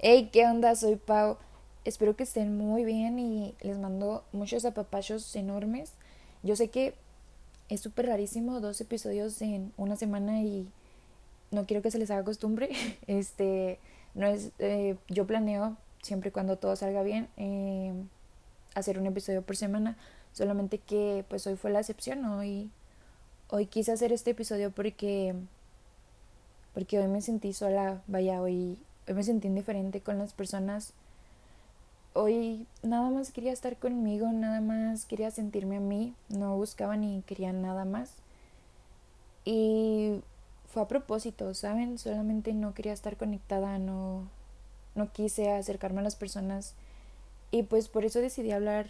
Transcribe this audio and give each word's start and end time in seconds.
Hey, 0.00 0.30
¿qué 0.32 0.46
onda? 0.46 0.76
Soy 0.76 0.94
Pau. 0.94 1.38
Espero 1.84 2.14
que 2.14 2.22
estén 2.22 2.56
muy 2.56 2.84
bien 2.84 3.18
y 3.18 3.56
les 3.62 3.78
mando 3.78 4.22
muchos 4.30 4.64
apapachos 4.64 5.34
enormes. 5.34 5.94
Yo 6.44 6.54
sé 6.54 6.68
que 6.68 6.94
es 7.68 7.80
súper 7.80 8.06
rarísimo 8.06 8.60
dos 8.60 8.80
episodios 8.80 9.42
en 9.42 9.72
una 9.76 9.96
semana 9.96 10.40
y 10.40 10.68
no 11.50 11.66
quiero 11.66 11.82
que 11.82 11.90
se 11.90 11.98
les 11.98 12.12
haga 12.12 12.22
costumbre. 12.22 12.70
Este, 13.08 13.80
no 14.14 14.26
es, 14.28 14.52
eh, 14.60 14.96
yo 15.08 15.26
planeo 15.26 15.76
siempre 16.00 16.30
cuando 16.30 16.58
todo 16.58 16.76
salga 16.76 17.02
bien 17.02 17.28
eh, 17.36 17.92
hacer 18.76 19.00
un 19.00 19.06
episodio 19.06 19.42
por 19.42 19.56
semana. 19.56 19.96
Solamente 20.32 20.78
que 20.78 21.24
pues 21.28 21.44
hoy 21.48 21.56
fue 21.56 21.72
la 21.72 21.80
excepción. 21.80 22.24
Hoy, 22.24 22.70
hoy 23.48 23.66
quise 23.66 23.90
hacer 23.90 24.12
este 24.12 24.30
episodio 24.30 24.70
porque 24.70 25.34
porque 26.72 27.00
hoy 27.00 27.08
me 27.08 27.20
sentí 27.20 27.52
sola. 27.52 28.00
Vaya, 28.06 28.40
hoy 28.40 28.78
hoy 29.08 29.14
me 29.14 29.24
sentí 29.24 29.48
indiferente 29.48 30.00
con 30.00 30.18
las 30.18 30.32
personas. 30.32 30.92
Hoy 32.12 32.66
nada 32.82 33.10
más 33.10 33.32
quería 33.32 33.52
estar 33.52 33.76
conmigo, 33.76 34.30
nada 34.32 34.60
más 34.60 35.06
quería 35.06 35.30
sentirme 35.30 35.76
a 35.76 35.80
mí, 35.80 36.14
no 36.28 36.56
buscaba 36.56 36.96
ni 36.96 37.22
quería 37.22 37.52
nada 37.52 37.84
más. 37.84 38.12
Y 39.44 40.20
fue 40.68 40.82
a 40.82 40.88
propósito, 40.88 41.54
¿saben? 41.54 41.98
Solamente 41.98 42.52
no 42.52 42.74
quería 42.74 42.92
estar 42.92 43.16
conectada, 43.16 43.78
no, 43.78 44.28
no 44.94 45.12
quise 45.12 45.52
acercarme 45.52 46.00
a 46.00 46.04
las 46.04 46.16
personas. 46.16 46.74
Y 47.50 47.62
pues 47.62 47.88
por 47.88 48.04
eso 48.04 48.20
decidí 48.20 48.52
hablar 48.52 48.86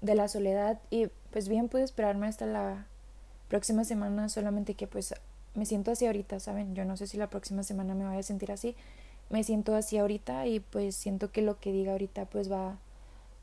de 0.00 0.14
la 0.14 0.28
soledad 0.28 0.78
y 0.90 1.08
pues 1.32 1.48
bien 1.48 1.68
pude 1.68 1.82
esperarme 1.82 2.28
hasta 2.28 2.46
la 2.46 2.86
próxima 3.48 3.84
semana, 3.84 4.28
solamente 4.28 4.74
que 4.74 4.86
pues 4.86 5.14
me 5.54 5.66
siento 5.66 5.90
así 5.90 6.06
ahorita, 6.06 6.38
¿saben? 6.38 6.74
Yo 6.74 6.84
no 6.84 6.96
sé 6.96 7.06
si 7.06 7.16
la 7.16 7.28
próxima 7.28 7.64
semana 7.64 7.94
me 7.94 8.04
vaya 8.04 8.20
a 8.20 8.22
sentir 8.22 8.52
así, 8.52 8.76
me 9.30 9.44
siento 9.44 9.74
así 9.74 9.96
ahorita 9.96 10.46
y 10.46 10.60
pues 10.60 10.96
siento 10.96 11.30
que 11.30 11.40
lo 11.40 11.58
que 11.58 11.72
diga 11.72 11.92
ahorita 11.92 12.26
pues 12.26 12.50
va, 12.50 12.78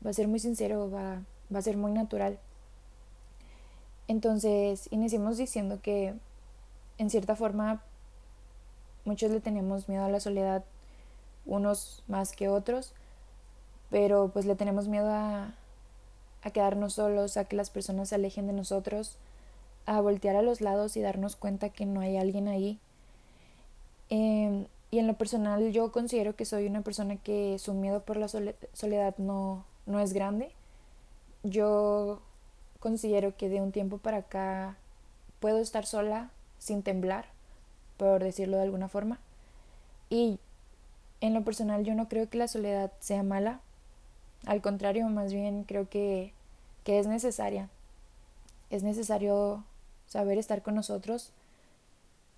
va 0.04 0.10
a 0.10 0.12
ser 0.12 0.28
muy 0.28 0.38
sincero, 0.38 0.90
va, 0.90 1.22
va 1.52 1.58
a 1.58 1.62
ser 1.62 1.76
muy 1.76 1.90
natural. 1.90 2.38
Entonces 4.06 4.88
iniciamos 4.90 5.38
diciendo 5.38 5.80
que 5.82 6.14
en 6.98 7.10
cierta 7.10 7.36
forma 7.36 7.82
muchos 9.04 9.30
le 9.30 9.40
tenemos 9.40 9.88
miedo 9.88 10.04
a 10.04 10.10
la 10.10 10.20
soledad, 10.20 10.64
unos 11.46 12.04
más 12.06 12.32
que 12.32 12.48
otros, 12.48 12.92
pero 13.90 14.28
pues 14.28 14.44
le 14.44 14.54
tenemos 14.54 14.88
miedo 14.88 15.10
a, 15.10 15.54
a 16.42 16.50
quedarnos 16.50 16.94
solos, 16.94 17.38
a 17.38 17.46
que 17.46 17.56
las 17.56 17.70
personas 17.70 18.10
se 18.10 18.16
alejen 18.16 18.46
de 18.46 18.52
nosotros, 18.52 19.16
a 19.86 20.02
voltear 20.02 20.36
a 20.36 20.42
los 20.42 20.60
lados 20.60 20.98
y 20.98 21.00
darnos 21.00 21.36
cuenta 21.36 21.70
que 21.70 21.86
no 21.86 22.00
hay 22.00 22.18
alguien 22.18 22.48
ahí. 22.48 22.78
Eh, 24.10 24.66
y 24.90 24.98
en 24.98 25.06
lo 25.06 25.14
personal 25.14 25.70
yo 25.72 25.92
considero 25.92 26.34
que 26.34 26.44
soy 26.44 26.66
una 26.66 26.82
persona 26.82 27.16
que 27.16 27.58
su 27.58 27.74
miedo 27.74 28.02
por 28.02 28.16
la 28.16 28.28
soledad 28.28 29.14
no, 29.18 29.64
no 29.86 30.00
es 30.00 30.12
grande. 30.12 30.50
Yo 31.42 32.22
considero 32.80 33.36
que 33.36 33.48
de 33.48 33.60
un 33.60 33.72
tiempo 33.72 33.98
para 33.98 34.18
acá 34.18 34.76
puedo 35.40 35.58
estar 35.58 35.84
sola 35.84 36.30
sin 36.58 36.82
temblar, 36.82 37.26
por 37.98 38.24
decirlo 38.24 38.56
de 38.56 38.62
alguna 38.62 38.88
forma. 38.88 39.18
Y 40.08 40.38
en 41.20 41.34
lo 41.34 41.44
personal 41.44 41.84
yo 41.84 41.94
no 41.94 42.08
creo 42.08 42.30
que 42.30 42.38
la 42.38 42.48
soledad 42.48 42.90
sea 43.00 43.22
mala. 43.22 43.60
Al 44.46 44.62
contrario, 44.62 45.06
más 45.08 45.32
bien 45.32 45.64
creo 45.64 45.88
que, 45.88 46.32
que 46.84 46.98
es 46.98 47.06
necesaria. 47.06 47.68
Es 48.70 48.82
necesario 48.82 49.64
saber 50.06 50.38
estar 50.38 50.62
con 50.62 50.74
nosotros, 50.74 51.30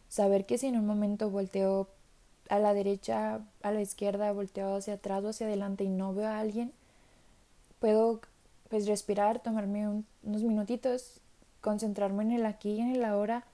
saber 0.09 0.47
que 0.47 0.59
si 0.59 0.67
en 0.67 0.77
un 0.77 0.87
momento 0.87 1.31
volteo 1.31 1.89
a 2.51 2.59
la 2.59 2.75
derecha, 2.75 3.41
a 3.63 3.71
la 3.71 3.81
izquierda, 3.81 4.33
volteado 4.33 4.77
hacia 4.77 4.95
atrás 4.95 5.23
o 5.23 5.29
hacia 5.29 5.47
adelante 5.47 5.85
y 5.85 5.89
no 5.89 6.13
veo 6.13 6.27
a 6.27 6.41
alguien, 6.41 6.73
puedo 7.79 8.21
pues 8.69 8.89
respirar, 8.89 9.41
tomarme 9.41 9.89
unos 10.25 10.43
minutitos, 10.43 11.21
concentrarme 11.61 12.25
en 12.25 12.33
el 12.33 12.47
aquí 12.47 12.73
y 12.73 12.81
en 12.81 12.91
el 12.91 13.05
ahora 13.05 13.45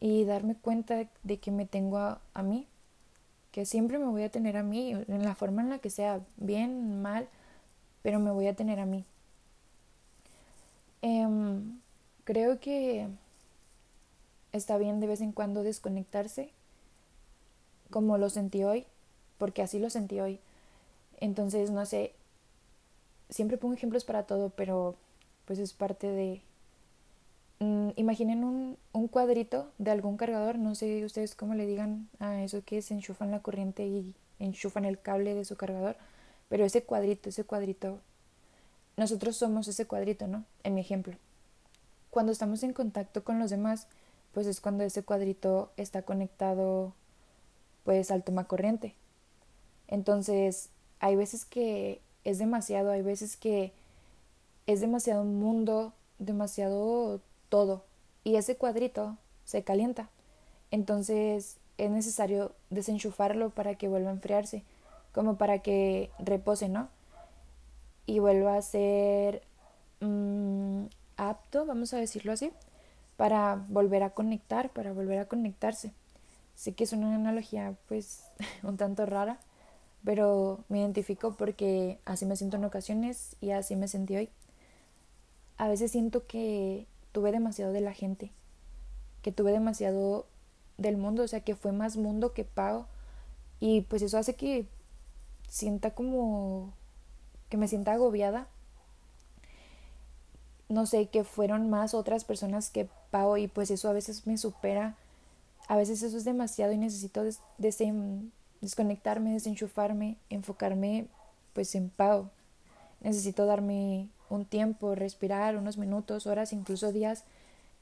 y 0.00 0.24
darme 0.24 0.56
cuenta 0.56 1.06
de 1.22 1.38
que 1.38 1.52
me 1.52 1.66
tengo 1.66 1.98
a, 1.98 2.20
a 2.34 2.42
mí, 2.42 2.66
que 3.52 3.64
siempre 3.64 3.98
me 3.98 4.06
voy 4.06 4.24
a 4.24 4.28
tener 4.28 4.56
a 4.56 4.64
mí, 4.64 4.92
en 4.92 5.22
la 5.22 5.36
forma 5.36 5.62
en 5.62 5.70
la 5.70 5.78
que 5.78 5.90
sea, 5.90 6.20
bien, 6.36 7.00
mal, 7.02 7.28
pero 8.02 8.18
me 8.18 8.32
voy 8.32 8.48
a 8.48 8.56
tener 8.56 8.80
a 8.80 8.86
mí. 8.86 9.04
Um, 11.00 11.78
creo 12.24 12.58
que 12.58 13.06
está 14.50 14.78
bien 14.78 14.98
de 14.98 15.06
vez 15.06 15.20
en 15.20 15.30
cuando 15.30 15.62
desconectarse 15.62 16.50
como 17.90 18.18
lo 18.18 18.30
sentí 18.30 18.64
hoy, 18.64 18.86
porque 19.38 19.62
así 19.62 19.78
lo 19.78 19.90
sentí 19.90 20.20
hoy. 20.20 20.40
Entonces, 21.18 21.70
no 21.70 21.86
sé, 21.86 22.12
siempre 23.30 23.56
pongo 23.56 23.74
ejemplos 23.74 24.04
para 24.04 24.24
todo, 24.24 24.50
pero 24.50 24.96
pues 25.44 25.58
es 25.58 25.72
parte 25.72 26.08
de... 26.08 26.42
Mm, 27.58 27.90
imaginen 27.96 28.44
un, 28.44 28.76
un, 28.92 29.08
cuadrito 29.08 29.70
de 29.78 29.90
algún 29.90 30.18
cargador, 30.18 30.58
no 30.58 30.74
sé 30.74 31.04
ustedes 31.04 31.34
cómo 31.34 31.54
le 31.54 31.66
digan 31.66 32.08
a 32.18 32.42
eso 32.42 32.62
que 32.64 32.82
se 32.82 32.92
enchufan 32.92 33.30
la 33.30 33.40
corriente 33.40 33.86
y 33.86 34.14
enchufan 34.38 34.84
el 34.84 35.00
cable 35.00 35.34
de 35.34 35.46
su 35.46 35.56
cargador, 35.56 35.96
pero 36.50 36.64
ese 36.64 36.82
cuadrito, 36.82 37.30
ese 37.30 37.44
cuadrito, 37.44 37.98
nosotros 38.96 39.36
somos 39.36 39.68
ese 39.68 39.86
cuadrito, 39.86 40.26
¿no? 40.26 40.44
En 40.64 40.74
mi 40.74 40.82
ejemplo. 40.82 41.14
Cuando 42.10 42.32
estamos 42.32 42.62
en 42.62 42.72
contacto 42.72 43.24
con 43.24 43.38
los 43.38 43.50
demás, 43.50 43.88
pues 44.32 44.46
es 44.46 44.60
cuando 44.60 44.84
ese 44.84 45.02
cuadrito 45.02 45.70
está 45.76 46.02
conectado 46.02 46.92
pues 47.86 48.10
al 48.10 48.24
toma 48.24 48.44
corriente. 48.44 48.94
Entonces, 49.88 50.68
hay 51.00 51.16
veces 51.16 51.46
que 51.46 52.00
es 52.24 52.38
demasiado, 52.38 52.90
hay 52.90 53.00
veces 53.00 53.36
que 53.36 53.72
es 54.66 54.80
demasiado 54.80 55.24
mundo, 55.24 55.92
demasiado 56.18 57.20
todo. 57.48 57.84
Y 58.24 58.34
ese 58.34 58.56
cuadrito 58.56 59.16
se 59.44 59.62
calienta. 59.62 60.08
Entonces 60.72 61.58
es 61.78 61.90
necesario 61.90 62.52
desenchufarlo 62.70 63.50
para 63.50 63.76
que 63.76 63.86
vuelva 63.88 64.10
a 64.10 64.14
enfriarse, 64.14 64.64
como 65.12 65.36
para 65.36 65.60
que 65.60 66.10
repose, 66.18 66.68
¿no? 66.68 66.88
Y 68.06 68.18
vuelva 68.18 68.56
a 68.56 68.62
ser 68.62 69.42
mm, 70.00 70.86
apto, 71.16 71.66
vamos 71.66 71.94
a 71.94 71.98
decirlo 71.98 72.32
así, 72.32 72.50
para 73.16 73.64
volver 73.68 74.02
a 74.02 74.10
conectar, 74.10 74.70
para 74.70 74.92
volver 74.92 75.20
a 75.20 75.26
conectarse. 75.26 75.92
Sé 76.56 76.72
que 76.74 76.84
es 76.84 76.92
una 76.92 77.14
analogía 77.14 77.76
pues 77.86 78.24
un 78.64 78.78
tanto 78.78 79.06
rara, 79.06 79.38
pero 80.04 80.64
me 80.68 80.80
identifico 80.80 81.36
porque 81.36 82.00
así 82.06 82.24
me 82.26 82.34
siento 82.34 82.56
en 82.56 82.64
ocasiones 82.64 83.36
y 83.40 83.50
así 83.50 83.76
me 83.76 83.88
sentí 83.88 84.16
hoy. 84.16 84.30
A 85.58 85.68
veces 85.68 85.92
siento 85.92 86.26
que 86.26 86.86
tuve 87.12 87.30
demasiado 87.30 87.72
de 87.72 87.82
la 87.82 87.92
gente, 87.92 88.32
que 89.22 89.32
tuve 89.32 89.52
demasiado 89.52 90.26
del 90.78 90.96
mundo, 90.96 91.22
o 91.22 91.28
sea, 91.28 91.40
que 91.40 91.54
fue 91.54 91.72
más 91.72 91.96
mundo 91.96 92.32
que 92.32 92.44
pago 92.44 92.86
y 93.60 93.82
pues 93.82 94.02
eso 94.02 94.18
hace 94.18 94.34
que 94.34 94.66
sienta 95.48 95.92
como 95.92 96.72
que 97.50 97.58
me 97.58 97.68
sienta 97.68 97.92
agobiada. 97.92 98.48
No 100.68 100.86
sé, 100.86 101.08
que 101.08 101.22
fueron 101.22 101.70
más 101.70 101.94
otras 101.94 102.24
personas 102.24 102.70
que 102.70 102.88
pago 103.10 103.36
y 103.36 103.46
pues 103.46 103.70
eso 103.70 103.88
a 103.88 103.92
veces 103.92 104.26
me 104.26 104.36
supera 104.36 104.96
a 105.68 105.76
veces 105.76 106.02
eso 106.02 106.16
es 106.16 106.24
demasiado 106.24 106.72
y 106.72 106.78
necesito 106.78 107.24
des 107.24 107.40
desconectarme, 108.60 109.32
desenchufarme, 109.32 110.16
enfocarme 110.30 111.06
pues 111.52 111.74
en 111.74 111.90
pau. 111.90 112.30
Necesito 113.00 113.46
darme 113.46 114.08
un 114.28 114.44
tiempo, 114.44 114.94
respirar 114.94 115.56
unos 115.56 115.76
minutos, 115.76 116.26
horas, 116.26 116.52
incluso 116.52 116.92
días 116.92 117.24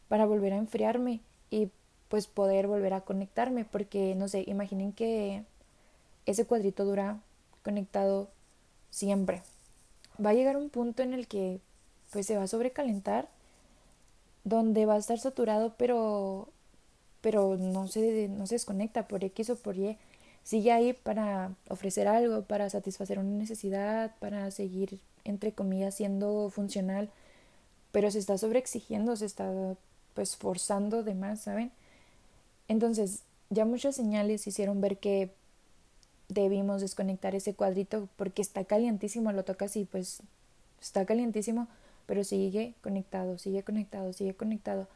para 0.09 0.27
volver 0.27 0.53
a 0.53 0.59
enfriarme 0.59 1.21
y 1.51 1.71
pues 2.09 2.27
poder 2.27 2.67
volver 2.67 2.95
a 2.95 3.01
conectarme 3.01 3.65
porque 3.65 4.15
no 4.15 4.29
sé, 4.29 4.45
imaginen 4.47 4.93
que 4.93 5.45
ese 6.27 6.45
cuadrito 6.45 6.85
dura 6.85 7.21
conectado 7.63 8.29
siempre. 8.91 9.43
Va 10.25 10.31
a 10.31 10.35
llegar 10.35 10.57
un 10.57 10.71
punto 10.71 11.03
en 11.03 11.15
el 11.15 11.27
que 11.27 11.61
pues 12.11 12.27
se 12.27 12.37
va 12.37 12.45
a 12.45 12.49
sobrecalentar 12.49 13.29
donde 14.45 14.87
va 14.87 14.95
a 14.95 14.99
estar 14.99 15.19
saturado 15.19 15.75
pero 15.77 16.49
pero 17.25 17.57
no 17.57 17.89
se, 17.89 18.29
no 18.29 18.47
se 18.47 18.57
desconecta 18.57 19.09
por 19.09 19.25
X 19.25 19.49
o 19.49 19.57
por 19.57 19.79
Y. 19.79 19.97
Sigue 20.43 20.73
ahí 20.73 20.93
para 20.93 21.55
ofrecer 21.71 22.07
algo, 22.07 22.43
para 22.43 22.69
satisfacer 22.69 23.19
una 23.19 23.31
necesidad, 23.31 24.15
para 24.19 24.51
seguir, 24.51 25.01
entre 25.25 25.53
comillas, 25.53 25.95
siendo 25.95 26.51
funcional, 26.51 27.09
pero 27.93 28.11
se 28.11 28.19
está 28.19 28.37
sobreexigiendo, 28.37 29.17
se 29.17 29.25
está 29.25 29.51
pues 30.13 30.37
forzando 30.37 31.03
de 31.03 31.15
más, 31.15 31.41
¿saben? 31.41 31.73
Entonces, 32.69 33.23
ya 33.49 33.65
muchas 33.65 33.97
señales 33.97 34.47
hicieron 34.47 34.83
ver 34.83 34.99
que 34.99 35.31
debimos 36.29 36.83
desconectar 36.83 37.35
ese 37.35 37.55
cuadrito 37.55 38.07
porque 38.17 38.43
está 38.43 38.65
calientísimo, 38.65 39.33
lo 39.33 39.45
tocas 39.45 39.77
y 39.77 39.87
pues 39.87 40.21
está 40.83 41.07
calientísimo, 41.07 41.69
pero 42.05 42.23
sigue 42.23 42.75
conectado, 42.83 43.39
sigue 43.39 43.63
conectado, 43.63 44.13
sigue 44.13 44.35
conectado 44.35 44.89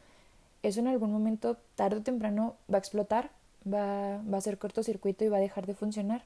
eso 0.62 0.80
en 0.80 0.88
algún 0.88 1.12
momento, 1.12 1.56
tarde 1.76 1.98
o 1.98 2.02
temprano, 2.02 2.56
va 2.72 2.76
a 2.78 2.80
explotar, 2.80 3.30
va, 3.66 4.22
va 4.32 4.38
a 4.38 4.40
ser 4.40 4.58
cortocircuito 4.58 5.24
y 5.24 5.28
va 5.28 5.38
a 5.38 5.40
dejar 5.40 5.66
de 5.66 5.74
funcionar. 5.74 6.24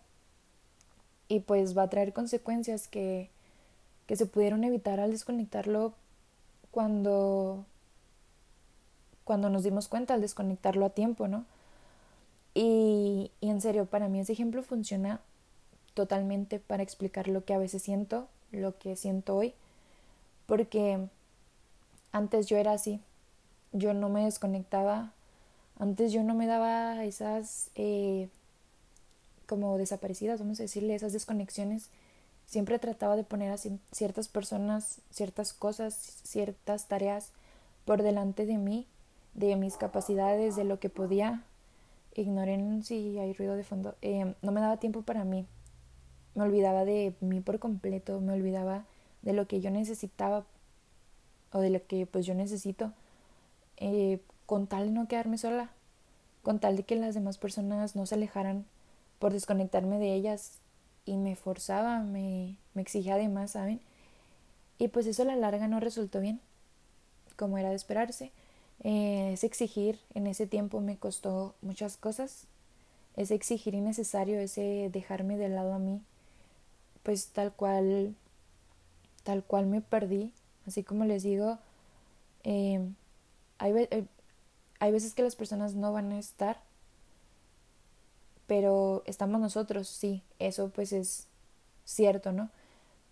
y 1.28 1.40
pues 1.40 1.76
va 1.76 1.84
a 1.84 1.88
traer 1.90 2.12
consecuencias 2.12 2.88
que, 2.88 3.30
que 4.06 4.16
se 4.16 4.26
pudieron 4.26 4.64
evitar 4.64 5.00
al 5.00 5.12
desconectarlo 5.12 5.94
cuando 6.70 7.64
cuando 9.24 9.50
nos 9.50 9.62
dimos 9.62 9.88
cuenta 9.88 10.14
al 10.14 10.20
desconectarlo 10.20 10.84
a 10.86 10.90
tiempo, 10.90 11.28
¿no? 11.28 11.44
Y, 12.54 13.30
y 13.40 13.50
en 13.50 13.60
serio, 13.60 13.86
para 13.86 14.08
mí 14.08 14.20
ese 14.20 14.32
ejemplo 14.32 14.62
funciona 14.62 15.20
totalmente 15.94 16.58
para 16.58 16.82
explicar 16.82 17.28
lo 17.28 17.44
que 17.44 17.54
a 17.54 17.58
veces 17.58 17.82
siento, 17.82 18.28
lo 18.52 18.78
que 18.78 18.96
siento 18.96 19.36
hoy, 19.36 19.54
porque 20.46 20.98
antes 22.12 22.46
yo 22.46 22.56
era 22.58 22.72
así, 22.72 23.00
yo 23.72 23.94
no 23.94 24.08
me 24.08 24.24
desconectaba, 24.24 25.12
antes 25.78 26.12
yo 26.12 26.22
no 26.22 26.34
me 26.34 26.46
daba 26.46 27.04
esas 27.04 27.70
eh, 27.74 28.28
como 29.46 29.78
desaparecidas, 29.78 30.40
vamos 30.40 30.60
a 30.60 30.64
decirle, 30.64 30.94
esas 30.94 31.12
desconexiones, 31.12 31.88
siempre 32.46 32.78
trataba 32.78 33.16
de 33.16 33.24
poner 33.24 33.50
a 33.50 33.56
ciertas 33.56 34.28
personas, 34.28 35.00
ciertas 35.10 35.52
cosas, 35.52 35.94
ciertas 36.22 36.86
tareas 36.86 37.30
por 37.84 38.02
delante 38.02 38.46
de 38.46 38.58
mí, 38.58 38.86
de 39.34 39.56
mis 39.56 39.76
capacidades, 39.76 40.56
de 40.56 40.64
lo 40.64 40.78
que 40.78 40.90
podía. 40.90 41.42
Ignoren 42.14 42.84
si 42.84 43.18
hay 43.18 43.32
ruido 43.32 43.56
de 43.56 43.64
fondo. 43.64 43.94
Eh, 44.02 44.34
no 44.42 44.52
me 44.52 44.60
daba 44.60 44.76
tiempo 44.76 45.02
para 45.02 45.24
mí, 45.24 45.46
me 46.34 46.42
olvidaba 46.42 46.84
de 46.84 47.14
mí 47.20 47.40
por 47.40 47.58
completo, 47.58 48.20
me 48.20 48.34
olvidaba 48.34 48.84
de 49.22 49.32
lo 49.32 49.46
que 49.46 49.60
yo 49.60 49.70
necesitaba 49.70 50.44
o 51.52 51.60
de 51.60 51.70
lo 51.70 51.86
que 51.86 52.06
pues 52.06 52.26
yo 52.26 52.34
necesito 52.34 52.92
eh, 53.76 54.20
con 54.46 54.66
tal 54.66 54.86
de 54.86 54.92
no 54.92 55.08
quedarme 55.08 55.38
sola, 55.38 55.70
con 56.42 56.58
tal 56.58 56.76
de 56.76 56.82
que 56.82 56.96
las 56.96 57.14
demás 57.14 57.38
personas 57.38 57.96
no 57.96 58.06
se 58.06 58.14
alejaran 58.14 58.64
por 59.18 59.32
desconectarme 59.32 59.98
de 59.98 60.14
ellas 60.14 60.58
y 61.06 61.16
me 61.16 61.36
forzaba, 61.36 62.00
me, 62.00 62.56
me 62.74 62.82
exigía 62.82 63.14
además, 63.14 63.52
¿saben? 63.52 63.80
Y 64.78 64.88
pues 64.88 65.06
eso 65.06 65.22
a 65.22 65.26
la 65.26 65.36
larga 65.36 65.68
no 65.68 65.80
resultó 65.80 66.20
bien, 66.20 66.40
como 67.36 67.58
era 67.58 67.70
de 67.70 67.76
esperarse. 67.76 68.32
Eh, 68.84 69.30
ese 69.32 69.46
exigir 69.46 70.00
en 70.14 70.26
ese 70.26 70.46
tiempo 70.46 70.80
me 70.80 70.96
costó 70.96 71.54
muchas 71.62 71.96
cosas, 71.96 72.46
ese 73.16 73.34
exigir 73.34 73.74
innecesario, 73.74 74.40
ese 74.40 74.90
dejarme 74.92 75.36
de 75.36 75.48
lado 75.48 75.74
a 75.74 75.78
mí, 75.78 76.00
pues 77.04 77.28
tal 77.28 77.52
cual, 77.52 78.14
tal 79.22 79.44
cual 79.44 79.66
me 79.66 79.80
perdí. 79.80 80.32
Así 80.66 80.82
como 80.82 81.04
les 81.04 81.22
digo, 81.22 81.58
eh, 82.44 82.80
hay, 83.62 83.72
eh, 83.90 84.04
hay 84.80 84.92
veces 84.92 85.14
que 85.14 85.22
las 85.22 85.36
personas 85.36 85.74
no 85.74 85.92
van 85.92 86.10
a 86.10 86.18
estar, 86.18 86.60
pero 88.48 89.04
estamos 89.06 89.40
nosotros, 89.40 89.88
sí, 89.88 90.22
eso 90.40 90.70
pues 90.70 90.92
es 90.92 91.28
cierto, 91.84 92.32
¿no? 92.32 92.50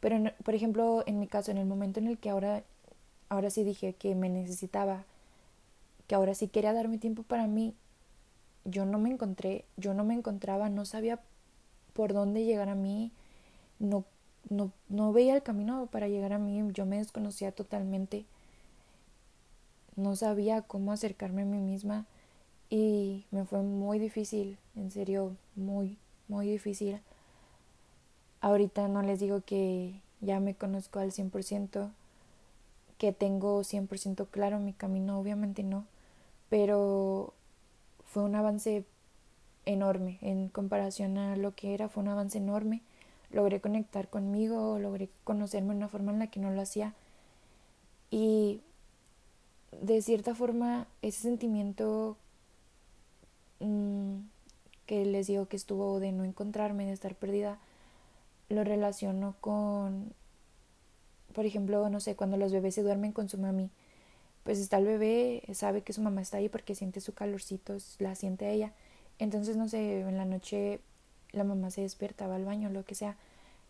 Pero, 0.01 0.33
por 0.45 0.55
ejemplo, 0.55 1.05
en 1.07 1.21
mi 1.21 1.29
caso, 1.29 1.53
en 1.53 1.59
el 1.59 1.67
momento 1.67 2.01
en 2.01 2.09
el 2.09 2.19
que 2.19 2.31
ahora, 2.31 2.65
ahora 3.29 3.51
sí 3.51 3.63
dije 3.63 3.93
que 3.93 4.15
me 4.17 4.29
necesitaba, 4.29 5.05
que 6.09 6.17
ahora 6.17 6.35
sí 6.35 6.49
quería 6.49 6.73
darme 6.73 6.99
tiempo 6.99 7.23
para 7.23 7.47
mí, 7.47 7.75
yo 8.65 8.85
no 8.87 8.99
me 8.99 9.11
encontré, 9.11 9.65
yo 9.77 9.95
no 9.95 10.05
me 10.05 10.15
encontraba, 10.15 10.69
no 10.69 10.85
sabía 10.85 11.21
por 11.93 12.13
dónde 12.13 12.45
llegar 12.45 12.69
a 12.69 12.75
mí, 12.75 13.13
no, 13.79 14.05
no, 14.49 14.73
no 14.89 15.13
veía 15.13 15.37
el 15.37 15.45
camino 15.45 15.87
para 15.93 16.09
llegar 16.09 16.33
a 16.33 16.39
mí, 16.39 16.61
yo 16.73 16.87
me 16.87 16.99
desconocía 16.99 17.53
totalmente, 17.53 18.25
no 19.97 20.17
sabía 20.17 20.63
cómo 20.63 20.93
acercarme 20.93 21.43
a 21.43 21.47
mí 21.47 21.59
misma 21.59 22.07
y 22.69 23.25
me 23.31 23.45
fue 23.45 23.63
muy 23.63 23.99
difícil, 23.99 24.59
en 24.77 24.91
serio, 24.91 25.37
muy, 25.57 25.99
muy 26.29 26.49
difícil. 26.49 27.01
Ahorita 28.41 28.89
no 28.89 29.03
les 29.03 29.21
digo 29.21 29.43
que 29.43 30.01
ya 30.21 30.41
me 30.41 30.55
conozco 30.55 30.99
al 30.99 31.13
100%, 31.13 31.91
que 32.99 33.13
tengo 33.13 33.63
100% 33.63 34.27
claro 34.31 34.59
mi 34.61 34.73
camino, 34.73 35.19
obviamente 35.19 35.63
no, 35.63 35.85
pero 36.49 37.35
fue 38.07 38.23
un 38.23 38.35
avance 38.35 38.85
enorme 39.67 40.19
en 40.23 40.49
comparación 40.49 41.19
a 41.19 41.37
lo 41.37 41.55
que 41.55 41.75
era, 41.75 41.89
fue 41.89 42.03
un 42.03 42.09
avance 42.09 42.39
enorme 42.39 42.83
logré 43.33 43.61
conectar 43.61 44.09
conmigo, 44.09 44.79
logré 44.79 45.09
conocerme 45.25 45.71
de 45.71 45.79
una 45.79 45.89
forma 45.89 46.13
en 46.13 46.19
la 46.19 46.27
que 46.27 46.41
no 46.41 46.51
lo 46.51 46.61
hacía. 46.61 46.95
Y 48.11 48.61
de 49.73 50.03
cierta 50.03 50.35
forma 50.35 50.87
ese 51.03 51.23
sentimiento 51.23 52.17
mm, 53.61 54.17
que 54.87 55.05
les 55.05 55.27
digo 55.27 55.47
que 55.47 55.57
estuvo 55.57 56.01
de 56.01 56.13
no 56.13 56.25
encontrarme, 56.25 56.87
de 56.87 56.93
estar 56.93 57.15
perdida, 57.15 57.59
lo 58.49 58.65
relaciono 58.65 59.37
con, 59.41 60.13
por 61.33 61.47
ejemplo, 61.47 61.89
no 61.89 62.01
sé, 62.01 62.17
cuando 62.17 62.37
los 62.37 62.53
bebés 62.53 62.75
se 62.75 62.83
duermen 62.83 63.13
con 63.13 63.29
su 63.29 63.39
mami, 63.39 63.71
pues 64.43 64.59
está 64.59 64.79
el 64.79 64.87
bebé, 64.87 65.43
sabe 65.53 65.83
que 65.83 65.93
su 65.93 66.03
mamá 66.03 66.23
está 66.23 66.39
ahí 66.39 66.49
porque 66.49 66.75
siente 66.75 67.01
su 67.01 67.15
calorcito, 67.15 67.77
la 67.99 68.15
siente 68.15 68.51
ella. 68.51 68.73
Entonces, 69.19 69.57
no 69.57 69.69
sé, 69.69 70.01
en 70.01 70.17
la 70.17 70.25
noche 70.25 70.81
la 71.33 71.45
mamá 71.45 71.71
se 71.71 71.83
despierta, 71.83 72.27
va 72.27 72.37
al 72.37 72.45
baño, 72.45 72.71
lo 72.71 72.85
que 72.85 72.95
sea, 72.95 73.17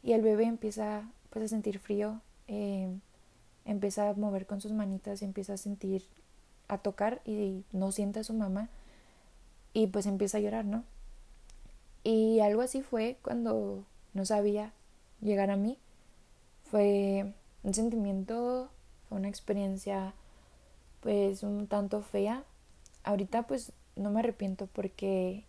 y 0.02 0.12
el 0.12 0.22
bebé 0.22 0.44
empieza 0.44 1.10
pues 1.28 1.44
a 1.44 1.48
sentir 1.48 1.78
frío, 1.78 2.20
eh, 2.48 2.88
empieza 3.70 4.08
a 4.08 4.14
mover 4.14 4.46
con 4.46 4.60
sus 4.60 4.72
manitas, 4.72 5.22
empieza 5.22 5.54
a 5.54 5.56
sentir, 5.56 6.04
a 6.68 6.78
tocar 6.78 7.20
y 7.24 7.64
no 7.72 7.92
siente 7.92 8.20
a 8.20 8.24
su 8.24 8.34
mamá 8.34 8.68
y 9.72 9.86
pues 9.86 10.06
empieza 10.06 10.38
a 10.38 10.40
llorar, 10.40 10.64
¿no? 10.64 10.84
Y 12.02 12.40
algo 12.40 12.62
así 12.62 12.82
fue 12.82 13.18
cuando 13.22 13.84
no 14.14 14.24
sabía 14.24 14.72
llegar 15.20 15.50
a 15.50 15.56
mí. 15.56 15.78
Fue 16.64 17.32
un 17.62 17.74
sentimiento, 17.74 18.70
fue 19.08 19.18
una 19.18 19.28
experiencia 19.28 20.14
pues 21.00 21.42
un 21.42 21.66
tanto 21.66 22.02
fea. 22.02 22.44
Ahorita 23.04 23.46
pues 23.46 23.72
no 23.96 24.10
me 24.10 24.20
arrepiento 24.20 24.66
porque 24.66 25.44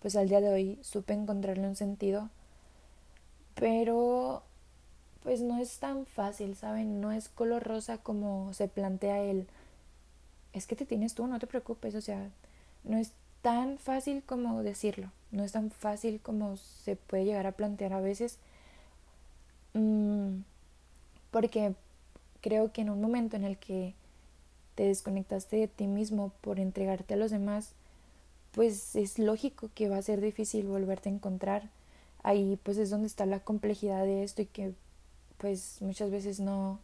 pues 0.00 0.16
al 0.16 0.28
día 0.28 0.40
de 0.40 0.48
hoy 0.48 0.78
supe 0.82 1.12
encontrarle 1.12 1.66
un 1.66 1.76
sentido, 1.76 2.30
pero 3.54 4.42
pues 5.24 5.40
no 5.40 5.58
es 5.58 5.78
tan 5.78 6.06
fácil, 6.06 6.54
¿saben? 6.54 7.00
No 7.00 7.10
es 7.10 7.28
color 7.28 7.64
rosa 7.64 7.98
como 7.98 8.52
se 8.52 8.68
plantea 8.68 9.20
él. 9.22 9.48
Es 10.52 10.66
que 10.66 10.76
te 10.76 10.86
tienes 10.86 11.14
tú, 11.14 11.26
no 11.26 11.38
te 11.40 11.46
preocupes, 11.48 11.94
o 11.96 12.00
sea, 12.00 12.30
no 12.84 12.98
es 12.98 13.12
tan 13.42 13.78
fácil 13.78 14.22
como 14.24 14.62
decirlo, 14.62 15.10
no 15.32 15.44
es 15.44 15.52
tan 15.52 15.70
fácil 15.70 16.20
como 16.20 16.56
se 16.56 16.96
puede 16.96 17.24
llegar 17.24 17.46
a 17.46 17.52
plantear 17.52 17.92
a 17.94 18.00
veces, 18.00 18.38
mm, 19.72 20.42
porque 21.30 21.74
creo 22.40 22.72
que 22.72 22.82
en 22.82 22.90
un 22.90 23.00
momento 23.00 23.36
en 23.36 23.44
el 23.44 23.56
que 23.58 23.94
te 24.74 24.84
desconectaste 24.84 25.56
de 25.56 25.68
ti 25.68 25.86
mismo 25.86 26.32
por 26.42 26.60
entregarte 26.60 27.14
a 27.14 27.16
los 27.16 27.30
demás, 27.30 27.72
pues 28.52 28.94
es 28.96 29.18
lógico 29.18 29.70
que 29.74 29.88
va 29.88 29.98
a 29.98 30.02
ser 30.02 30.20
difícil 30.20 30.66
volverte 30.66 31.08
a 31.08 31.12
encontrar. 31.12 31.70
Ahí 32.22 32.58
pues 32.62 32.78
es 32.78 32.90
donde 32.90 33.06
está 33.06 33.26
la 33.26 33.40
complejidad 33.40 34.04
de 34.04 34.24
esto 34.24 34.42
y 34.42 34.46
que 34.46 34.74
pues 35.38 35.80
muchas 35.80 36.10
veces 36.10 36.40
no 36.40 36.80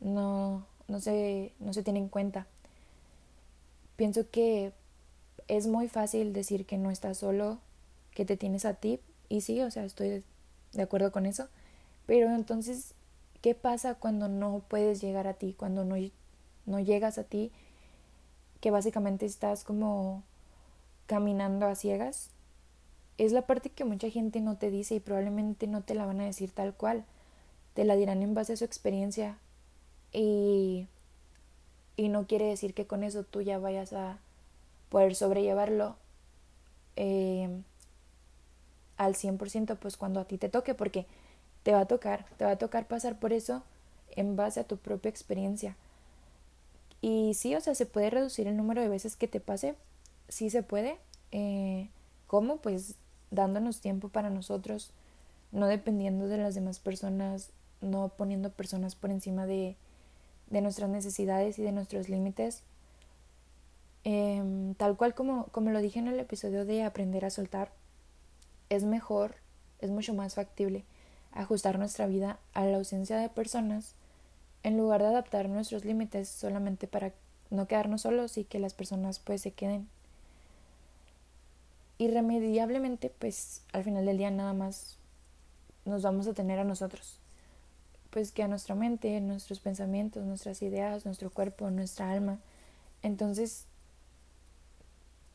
no 0.00 0.66
no 0.88 1.00
se 1.00 1.52
no 1.60 1.72
se 1.72 1.82
tiene 1.82 1.98
en 2.00 2.08
cuenta. 2.08 2.46
Pienso 3.96 4.28
que 4.30 4.72
es 5.48 5.66
muy 5.66 5.88
fácil 5.88 6.32
decir 6.32 6.66
que 6.66 6.78
no 6.78 6.90
estás 6.90 7.18
solo, 7.18 7.58
que 8.12 8.24
te 8.24 8.36
tienes 8.36 8.64
a 8.64 8.74
ti 8.74 9.00
y 9.28 9.42
sí, 9.42 9.60
o 9.62 9.70
sea, 9.70 9.84
estoy 9.84 10.24
de 10.72 10.82
acuerdo 10.82 11.12
con 11.12 11.26
eso, 11.26 11.48
pero 12.06 12.34
entonces 12.34 12.94
¿qué 13.42 13.54
pasa 13.54 13.94
cuando 13.94 14.28
no 14.28 14.62
puedes 14.68 15.00
llegar 15.00 15.26
a 15.26 15.34
ti, 15.34 15.54
cuando 15.58 15.84
no 15.84 15.96
no 16.66 16.80
llegas 16.80 17.18
a 17.18 17.24
ti? 17.24 17.52
Que 18.60 18.70
básicamente 18.70 19.26
estás 19.26 19.64
como 19.64 20.22
caminando 21.06 21.66
a 21.66 21.74
ciegas, 21.74 22.30
es 23.18 23.32
la 23.32 23.42
parte 23.46 23.70
que 23.70 23.84
mucha 23.84 24.08
gente 24.10 24.40
no 24.40 24.56
te 24.56 24.70
dice 24.70 24.94
y 24.96 25.00
probablemente 25.00 25.66
no 25.66 25.82
te 25.82 25.94
la 25.94 26.06
van 26.06 26.20
a 26.20 26.24
decir 26.24 26.50
tal 26.50 26.74
cual. 26.74 27.04
Te 27.74 27.84
la 27.84 27.96
dirán 27.96 28.22
en 28.22 28.34
base 28.34 28.52
a 28.52 28.56
su 28.56 28.64
experiencia 28.64 29.38
y, 30.12 30.86
y 31.96 32.08
no 32.08 32.26
quiere 32.26 32.46
decir 32.46 32.74
que 32.74 32.86
con 32.86 33.02
eso 33.02 33.24
tú 33.24 33.40
ya 33.40 33.58
vayas 33.58 33.92
a 33.92 34.18
poder 34.88 35.14
sobrellevarlo 35.14 35.96
eh, 36.96 37.48
al 38.98 39.14
100% 39.14 39.76
pues 39.78 39.96
cuando 39.96 40.20
a 40.20 40.24
ti 40.24 40.38
te 40.38 40.48
toque 40.48 40.74
porque 40.74 41.06
te 41.62 41.72
va 41.72 41.80
a 41.80 41.86
tocar, 41.86 42.26
te 42.36 42.44
va 42.44 42.52
a 42.52 42.58
tocar 42.58 42.86
pasar 42.86 43.18
por 43.18 43.32
eso 43.32 43.62
en 44.10 44.36
base 44.36 44.60
a 44.60 44.64
tu 44.64 44.76
propia 44.76 45.08
experiencia. 45.08 45.76
Y 47.00 47.34
sí, 47.34 47.54
o 47.54 47.60
sea, 47.60 47.74
se 47.74 47.86
puede 47.86 48.10
reducir 48.10 48.46
el 48.46 48.56
número 48.56 48.80
de 48.80 48.88
veces 48.88 49.16
que 49.16 49.28
te 49.28 49.40
pase, 49.40 49.74
sí 50.28 50.50
se 50.50 50.62
puede. 50.62 50.98
Eh, 51.32 51.88
¿Cómo? 52.26 52.58
Pues 52.58 52.94
dándonos 53.30 53.80
tiempo 53.80 54.08
para 54.08 54.30
nosotros, 54.30 54.90
no 55.50 55.66
dependiendo 55.66 56.28
de 56.28 56.38
las 56.38 56.54
demás 56.54 56.78
personas, 56.78 57.50
no 57.82 58.08
poniendo 58.08 58.50
personas 58.50 58.94
por 58.94 59.10
encima 59.10 59.46
de, 59.46 59.76
de 60.48 60.60
nuestras 60.62 60.88
necesidades 60.88 61.58
y 61.58 61.62
de 61.62 61.72
nuestros 61.72 62.08
límites. 62.08 62.62
Em, 64.04 64.74
tal 64.74 64.96
cual 64.96 65.14
como, 65.14 65.46
como 65.46 65.70
lo 65.70 65.80
dije 65.80 65.98
en 65.98 66.08
el 66.08 66.18
episodio 66.18 66.64
de 66.64 66.82
aprender 66.82 67.24
a 67.24 67.30
soltar, 67.30 67.72
es 68.70 68.84
mejor 68.84 69.36
es 69.82 69.90
mucho 69.90 70.14
más 70.14 70.34
factible 70.36 70.84
ajustar 71.32 71.78
nuestra 71.78 72.06
vida 72.06 72.38
a 72.54 72.64
la 72.64 72.78
ausencia 72.78 73.18
de 73.18 73.28
personas 73.28 73.94
en 74.62 74.78
lugar 74.78 75.02
de 75.02 75.08
adaptar 75.08 75.48
nuestros 75.48 75.84
límites 75.84 76.28
solamente 76.28 76.86
para 76.86 77.12
no 77.50 77.66
quedarnos 77.66 78.02
solos 78.02 78.38
y 78.38 78.44
que 78.44 78.60
las 78.60 78.74
personas 78.74 79.18
pues 79.18 79.42
se 79.42 79.52
queden. 79.52 79.88
Irremediablemente 81.98 83.10
pues 83.10 83.62
al 83.72 83.84
final 83.84 84.06
del 84.06 84.18
día 84.18 84.30
nada 84.30 84.54
más 84.54 84.98
nos 85.84 86.02
vamos 86.02 86.26
a 86.28 86.32
tener 86.32 86.58
a 86.58 86.64
nosotros. 86.64 87.18
Pues 88.12 88.30
que 88.30 88.42
a 88.42 88.48
nuestra 88.48 88.74
mente, 88.74 89.20
nuestros 89.20 89.58
pensamientos, 89.58 90.24
nuestras 90.24 90.60
ideas, 90.60 91.06
nuestro 91.06 91.30
cuerpo, 91.30 91.70
nuestra 91.70 92.12
alma. 92.12 92.38
Entonces 93.02 93.64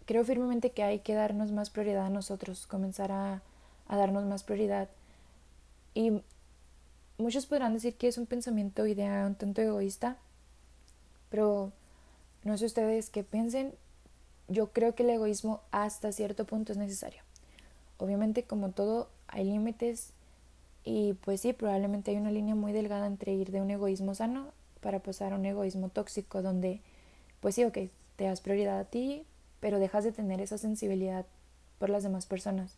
creo 0.08 0.24
firmemente 0.24 0.72
que 0.72 0.84
hay 0.84 1.00
que 1.00 1.14
darnos 1.14 1.52
más 1.52 1.70
prioridad 1.70 2.06
a 2.06 2.10
nosotros, 2.10 2.66
comenzar 2.66 3.12
a, 3.12 3.42
darnos 3.90 4.26
más 4.26 4.44
prioridad. 4.44 4.90
Y 5.94 6.22
muchos 7.18 7.46
podrán 7.46 7.74
decir 7.74 7.96
que 7.96 8.08
es 8.08 8.18
un 8.18 8.26
pensamiento 8.26 8.88
idea 8.88 9.26
un 9.28 9.36
tanto 9.36 9.62
egoísta, 9.62 10.18
pero 11.30 11.74
no 12.44 12.58
sé 12.58 12.66
ustedes 12.66 13.10
qué 13.10 13.24
piensen. 13.24 13.74
Yo 14.48 14.72
creo 14.72 14.96
que 14.96 15.04
el 15.04 15.10
egoísmo 15.10 15.62
hasta 15.72 16.12
cierto 16.14 16.46
punto 16.46 16.72
es 16.72 16.78
necesario. 16.78 17.24
Obviamente, 17.98 18.44
como 18.44 18.70
todo, 18.70 19.10
hay 19.28 19.44
límites 19.46 20.14
y 20.90 21.16
pues 21.16 21.42
sí, 21.42 21.52
probablemente 21.52 22.12
hay 22.12 22.18
una 22.18 22.32
línea 22.32 22.56
muy 22.56 22.72
delgada 22.72 23.08
entre 23.08 23.34
ir 23.34 23.52
de 23.52 23.60
un 23.60 23.70
egoísmo 23.70 24.16
sano 24.16 24.54
para 24.80 25.00
pasar 25.00 25.34
a 25.34 25.36
un 25.36 25.46
egoísmo 25.46 25.90
tóxico 25.90 26.42
donde, 26.42 26.80
pues 27.42 27.56
sí, 27.56 27.66
ok, 27.66 27.78
te 28.16 28.24
das 28.24 28.40
prioridad 28.40 28.80
a 28.80 28.86
ti, 28.86 29.26
pero 29.60 29.80
dejas 29.80 30.06
de 30.06 30.14
tener 30.14 30.40
esa 30.40 30.58
sensibilidad 30.58 31.26
por 31.78 31.90
las 31.90 32.04
demás 32.04 32.26
personas. 32.26 32.78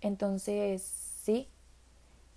Entonces, 0.00 0.80
sí, 0.80 1.46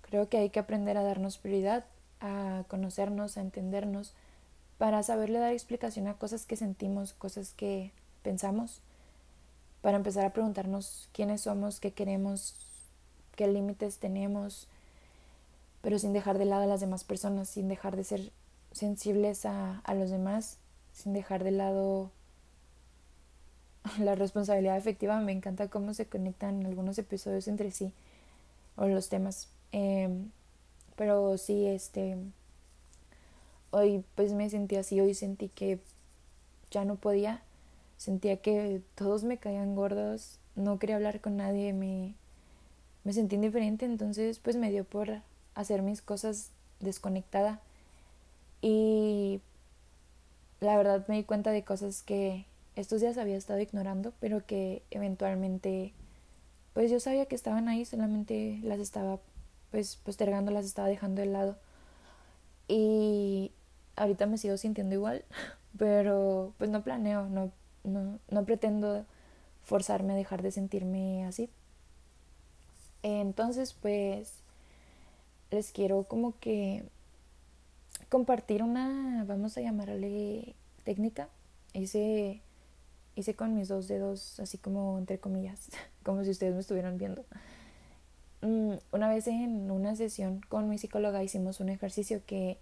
creo 0.02 0.28
que 0.28 0.36
hay 0.36 0.50
que 0.50 0.60
aprender 0.60 0.98
a 0.98 1.02
darnos 1.02 1.38
prioridad, 1.38 1.86
a 2.20 2.64
conocernos, 2.68 3.38
a 3.38 3.40
entendernos, 3.40 4.12
para 4.76 5.02
saberle 5.02 5.38
dar 5.38 5.54
explicación 5.54 6.08
a 6.08 6.18
cosas 6.18 6.44
que 6.44 6.56
sentimos, 6.56 7.14
cosas 7.14 7.54
que 7.54 7.90
pensamos, 8.22 8.82
para 9.80 9.96
empezar 9.96 10.26
a 10.26 10.34
preguntarnos 10.34 11.08
quiénes 11.14 11.40
somos, 11.40 11.80
qué 11.80 11.92
queremos, 11.94 12.54
qué 13.34 13.46
límites 13.46 13.96
tenemos, 13.96 14.68
pero 15.82 15.98
sin 15.98 16.12
dejar 16.12 16.38
de 16.38 16.44
lado 16.44 16.64
a 16.64 16.66
las 16.66 16.80
demás 16.80 17.04
personas, 17.04 17.48
sin 17.48 17.68
dejar 17.68 17.96
de 17.96 18.04
ser 18.04 18.32
sensibles 18.72 19.46
a, 19.46 19.80
a 19.80 19.94
los 19.94 20.10
demás, 20.10 20.58
sin 20.92 21.12
dejar 21.12 21.44
de 21.44 21.50
lado 21.52 22.10
la 23.98 24.14
responsabilidad 24.14 24.76
efectiva, 24.76 25.20
me 25.20 25.32
encanta 25.32 25.68
cómo 25.68 25.94
se 25.94 26.06
conectan 26.06 26.64
algunos 26.66 26.98
episodios 26.98 27.48
entre 27.48 27.70
sí 27.70 27.92
o 28.76 28.86
los 28.86 29.08
temas. 29.08 29.48
Em, 29.72 30.30
pero 30.96 31.38
sí, 31.38 31.66
este, 31.66 32.16
hoy 33.70 34.04
pues 34.14 34.32
me 34.32 34.50
sentí 34.50 34.76
así, 34.76 35.00
hoy 35.00 35.14
sentí 35.14 35.48
que 35.48 35.78
ya 36.70 36.84
no 36.84 36.96
podía, 36.96 37.42
sentía 37.96 38.36
que 38.38 38.82
todos 38.94 39.24
me 39.24 39.38
caían 39.38 39.74
gordos, 39.74 40.38
no 40.56 40.78
quería 40.78 40.96
hablar 40.96 41.20
con 41.20 41.36
nadie, 41.36 41.72
me, 41.72 42.14
me 43.04 43.12
sentí 43.12 43.36
indiferente, 43.36 43.84
entonces 43.86 44.38
pues 44.38 44.56
me 44.56 44.70
dio 44.70 44.84
por 44.84 45.22
hacer 45.54 45.82
mis 45.82 46.02
cosas 46.02 46.50
desconectada 46.80 47.60
y 48.62 49.40
la 50.60 50.76
verdad 50.76 51.06
me 51.08 51.16
di 51.16 51.24
cuenta 51.24 51.50
de 51.50 51.64
cosas 51.64 52.02
que 52.02 52.44
estos 52.76 53.00
días 53.00 53.18
había 53.18 53.36
estado 53.36 53.60
ignorando, 53.60 54.12
pero 54.20 54.44
que 54.46 54.82
eventualmente, 54.90 55.92
pues 56.74 56.90
yo 56.90 57.00
sabía 57.00 57.26
que 57.26 57.34
estaban 57.34 57.68
ahí, 57.68 57.84
solamente 57.84 58.60
las 58.62 58.78
estaba 58.80 59.18
pues 59.70 59.96
postergando, 59.96 60.50
las 60.50 60.66
estaba 60.66 60.88
dejando 60.88 61.20
de 61.22 61.26
lado. 61.26 61.56
Y 62.68 63.52
ahorita 63.96 64.26
me 64.26 64.38
sigo 64.38 64.56
sintiendo 64.56 64.94
igual, 64.94 65.24
pero 65.78 66.52
pues 66.58 66.70
no 66.70 66.82
planeo, 66.82 67.26
no, 67.26 67.50
no, 67.84 68.18
no 68.28 68.44
pretendo 68.44 69.04
forzarme 69.62 70.12
a 70.12 70.16
dejar 70.16 70.42
de 70.42 70.52
sentirme 70.52 71.24
así. 71.26 71.50
Entonces, 73.02 73.74
pues 73.74 74.34
les 75.50 75.72
quiero 75.72 76.04
como 76.04 76.38
que 76.38 76.84
compartir 78.08 78.62
una, 78.62 79.24
vamos 79.26 79.56
a 79.56 79.60
llamarle 79.60 80.54
técnica. 80.84 81.28
Hice 81.72 82.40
hice 83.16 83.34
con 83.34 83.54
mis 83.54 83.68
dos 83.68 83.88
dedos 83.88 84.40
así 84.40 84.58
como 84.58 84.98
entre 84.98 85.18
comillas, 85.18 85.68
como 86.04 86.24
si 86.24 86.30
ustedes 86.30 86.54
me 86.54 86.60
estuvieran 86.60 86.98
viendo. 86.98 87.24
Mm, 88.42 88.74
una 88.92 89.08
vez 89.08 89.26
en 89.26 89.70
una 89.70 89.94
sesión 89.96 90.40
con 90.48 90.68
mi 90.68 90.78
psicóloga 90.78 91.22
hicimos 91.22 91.60
un 91.60 91.68
ejercicio 91.68 92.22
que, 92.26 92.58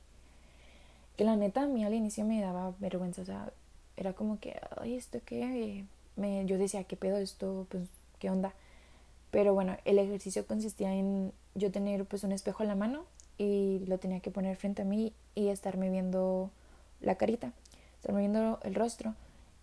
que 1.16 1.24
la 1.24 1.36
neta 1.36 1.62
a 1.62 1.66
mí 1.66 1.84
al 1.84 1.94
inicio 1.94 2.24
me 2.24 2.40
daba 2.40 2.74
vergüenza, 2.80 3.22
o 3.22 3.24
sea, 3.24 3.52
era 3.96 4.12
como 4.12 4.38
que, 4.40 4.60
ay, 4.80 4.94
¿esto 4.94 5.20
qué? 5.24 5.84
Me, 6.16 6.46
yo 6.46 6.58
decía, 6.58 6.84
¿qué 6.84 6.96
pedo 6.96 7.18
esto? 7.18 7.66
Pues, 7.70 7.84
¿qué 8.18 8.30
onda? 8.30 8.52
Pero 9.30 9.54
bueno, 9.54 9.76
el 9.84 9.98
ejercicio 9.98 10.46
consistía 10.46 10.94
en 10.94 11.32
yo 11.58 11.70
tener 11.70 12.04
pues 12.04 12.24
un 12.24 12.32
espejo 12.32 12.62
en 12.62 12.68
la 12.68 12.74
mano 12.74 13.04
y 13.36 13.84
lo 13.86 13.98
tenía 13.98 14.20
que 14.20 14.30
poner 14.30 14.56
frente 14.56 14.82
a 14.82 14.84
mí 14.84 15.12
y 15.34 15.48
estarme 15.48 15.90
viendo 15.90 16.50
la 17.00 17.16
carita, 17.16 17.52
estarme 17.96 18.20
viendo 18.20 18.58
el 18.62 18.74
rostro 18.74 19.14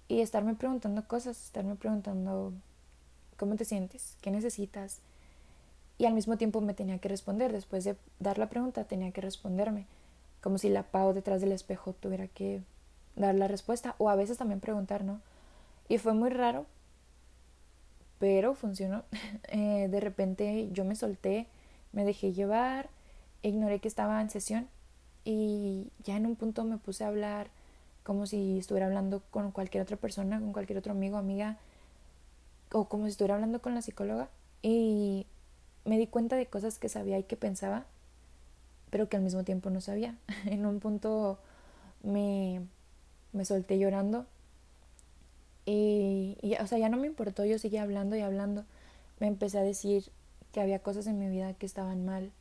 y 0.08 0.22
estarme 0.22 0.56
preguntando 0.56 1.08
cosas, 1.08 1.44
estarme 1.44 1.76
preguntando 1.76 2.54
cómo 3.38 3.56
te 3.56 3.66
sientes, 3.66 4.18
qué 4.22 4.32
necesitas. 4.32 5.00
Y 5.98 6.06
al 6.06 6.14
mismo 6.14 6.38
tiempo 6.38 6.62
me 6.62 6.74
tenía 6.74 7.00
que 7.00 7.10
responder, 7.10 7.52
después 7.52 7.84
de 7.84 7.96
dar 8.20 8.38
la 8.38 8.50
pregunta 8.50 8.84
tenía 8.84 9.12
que 9.12 9.22
responderme, 9.22 9.86
como 10.42 10.58
si 10.58 10.70
la 10.70 10.84
Pau 10.84 11.14
detrás 11.14 11.42
del 11.42 11.52
espejo 11.52 11.94
tuviera 11.94 12.28
que 12.28 12.62
dar 13.16 13.36
la 13.36 13.48
respuesta 13.48 13.96
o 13.98 14.10
a 14.10 14.16
veces 14.16 14.38
también 14.38 14.60
preguntar, 14.60 15.04
¿no? 15.04 15.22
Y 15.88 15.98
fue 15.98 16.14
muy 16.14 16.30
raro, 16.30 16.66
pero 18.20 18.56
funcionó. 18.56 19.04
Eh, 19.50 19.88
de 19.90 20.00
repente 20.00 20.70
yo 20.74 20.84
me 20.84 20.96
solté, 20.96 21.48
me 21.96 22.06
dejé 22.06 22.32
llevar, 22.34 22.90
ignoré 23.42 23.80
que 23.80 23.88
estaba 23.88 24.22
en 24.22 24.30
sesión 24.30 24.68
y 25.24 25.90
ya 26.04 26.16
en 26.16 26.28
un 26.28 26.36
punto 26.36 26.64
me 26.64 26.78
puse 26.78 27.04
a 27.04 27.08
hablar 27.08 27.48
como 28.04 28.28
si 28.28 28.60
estuviera 28.60 28.86
hablando 28.86 29.24
con 29.32 29.50
cualquier 29.52 29.82
otra 29.82 29.98
persona, 29.98 30.40
con 30.40 30.54
cualquier 30.54 30.78
otro 30.78 30.92
amigo, 30.92 31.18
amiga, 31.18 31.58
o 32.72 32.86
como 32.86 33.06
si 33.06 33.12
estuviera 33.12 33.34
hablando 33.34 33.62
con 33.62 33.74
la 33.74 33.82
psicóloga. 33.82 34.30
Y 34.62 35.26
me 35.86 35.98
di 35.98 36.06
cuenta 36.06 36.36
de 36.36 36.46
cosas 36.46 36.78
que 36.78 36.88
sabía 36.88 37.18
y 37.18 37.24
que 37.24 37.36
pensaba, 37.36 37.86
pero 38.92 39.10
que 39.10 39.18
al 39.18 39.24
mismo 39.24 39.44
tiempo 39.44 39.72
no 39.72 39.82
sabía. 39.82 40.16
en 40.46 40.68
un 40.68 40.80
punto 40.80 41.40
me, 42.04 42.62
me 43.34 43.44
solté 43.44 43.80
llorando 43.80 44.28
y, 45.66 46.38
o 46.62 46.68
sea, 46.68 46.78
ya 46.78 46.90
no 46.90 46.98
me 46.98 47.08
importó, 47.08 47.44
yo 47.44 47.58
seguía 47.58 47.84
hablando 47.84 48.16
y 48.16 48.22
hablando. 48.22 48.66
Me 49.20 49.28
empecé 49.28 49.58
a 49.58 49.64
decir 49.64 50.06
que 50.56 50.62
había 50.62 50.80
cosas 50.80 51.06
en 51.08 51.20
mi 51.20 51.28
vida 51.28 51.54
que 51.56 51.66
estaban 51.66 52.06
mal, 52.06 52.32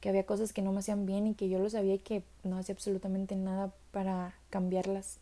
que 0.00 0.08
había 0.08 0.24
cosas 0.24 0.52
que 0.52 0.62
no 0.62 0.70
me 0.70 0.78
hacían 0.78 1.04
bien 1.04 1.26
y 1.26 1.34
que 1.34 1.48
yo 1.48 1.58
lo 1.58 1.68
sabía 1.68 1.94
y 1.94 1.98
que 1.98 2.22
no 2.44 2.56
hacía 2.56 2.76
absolutamente 2.76 3.34
nada 3.34 3.72
para 3.90 4.36
cambiarlas. 4.50 5.18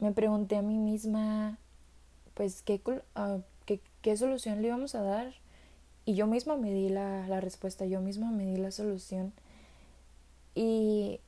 Me 0.00 0.10
pregunté 0.10 0.56
a 0.56 0.62
mí 0.62 0.78
misma, 0.78 1.58
pues, 2.34 2.60
¿qué, 2.62 2.80
uh, 3.14 3.40
qué, 3.66 3.78
qué 4.02 4.16
solución 4.16 4.60
le 4.60 4.66
íbamos 4.66 4.96
a 4.96 5.02
dar? 5.02 5.32
Y 6.06 6.16
yo 6.16 6.26
misma 6.26 6.56
me 6.56 6.72
di 6.72 6.88
la, 6.88 7.28
la 7.28 7.40
respuesta, 7.40 7.86
yo 7.86 8.00
misma 8.00 8.32
me 8.32 8.44
di 8.44 8.56
la 8.56 8.72
solución. 8.72 9.32
Y 10.56 11.20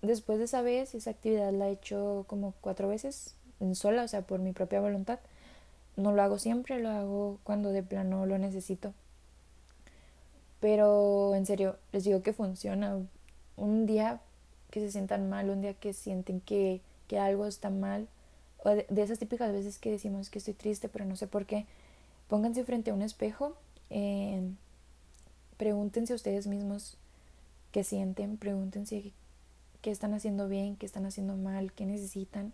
después 0.00 0.38
de 0.38 0.46
esa 0.46 0.62
vez, 0.62 0.94
esa 0.94 1.10
actividad 1.10 1.52
la 1.52 1.68
he 1.68 1.72
hecho 1.72 2.24
como 2.28 2.54
cuatro 2.62 2.88
veces, 2.88 3.34
en 3.60 3.74
sola, 3.74 4.04
o 4.04 4.08
sea, 4.08 4.22
por 4.22 4.40
mi 4.40 4.52
propia 4.52 4.80
voluntad. 4.80 5.18
No 5.96 6.12
lo 6.12 6.22
hago 6.22 6.38
siempre, 6.38 6.78
lo 6.80 6.90
hago 6.90 7.38
cuando 7.44 7.70
de 7.70 7.82
plano 7.82 8.26
lo 8.26 8.38
necesito. 8.38 8.94
Pero 10.60 11.34
en 11.34 11.46
serio, 11.46 11.76
les 11.92 12.04
digo 12.04 12.22
que 12.22 12.32
funciona. 12.32 12.98
Un 13.56 13.86
día 13.86 14.20
que 14.70 14.80
se 14.80 14.90
sientan 14.90 15.28
mal, 15.28 15.50
un 15.50 15.60
día 15.60 15.74
que 15.74 15.92
sienten 15.92 16.40
que, 16.40 16.80
que 17.08 17.18
algo 17.18 17.46
está 17.46 17.70
mal, 17.70 18.08
o 18.62 18.70
de, 18.70 18.86
esas 18.96 19.18
típicas 19.18 19.52
veces 19.52 19.78
que 19.78 19.90
decimos 19.90 20.30
que 20.30 20.38
estoy 20.38 20.54
triste 20.54 20.88
pero 20.88 21.04
no 21.04 21.16
sé 21.16 21.26
por 21.26 21.46
qué, 21.46 21.66
pónganse 22.28 22.64
frente 22.64 22.90
a 22.90 22.94
un 22.94 23.02
espejo, 23.02 23.56
eh, 23.90 24.42
pregúntense 25.56 26.12
a 26.12 26.16
ustedes 26.16 26.46
mismos 26.46 26.96
qué 27.72 27.84
sienten, 27.84 28.36
pregúntense 28.36 29.12
qué 29.82 29.90
están 29.90 30.14
haciendo 30.14 30.48
bien, 30.48 30.76
qué 30.76 30.86
están 30.86 31.06
haciendo 31.06 31.36
mal, 31.36 31.72
qué 31.72 31.86
necesitan, 31.86 32.52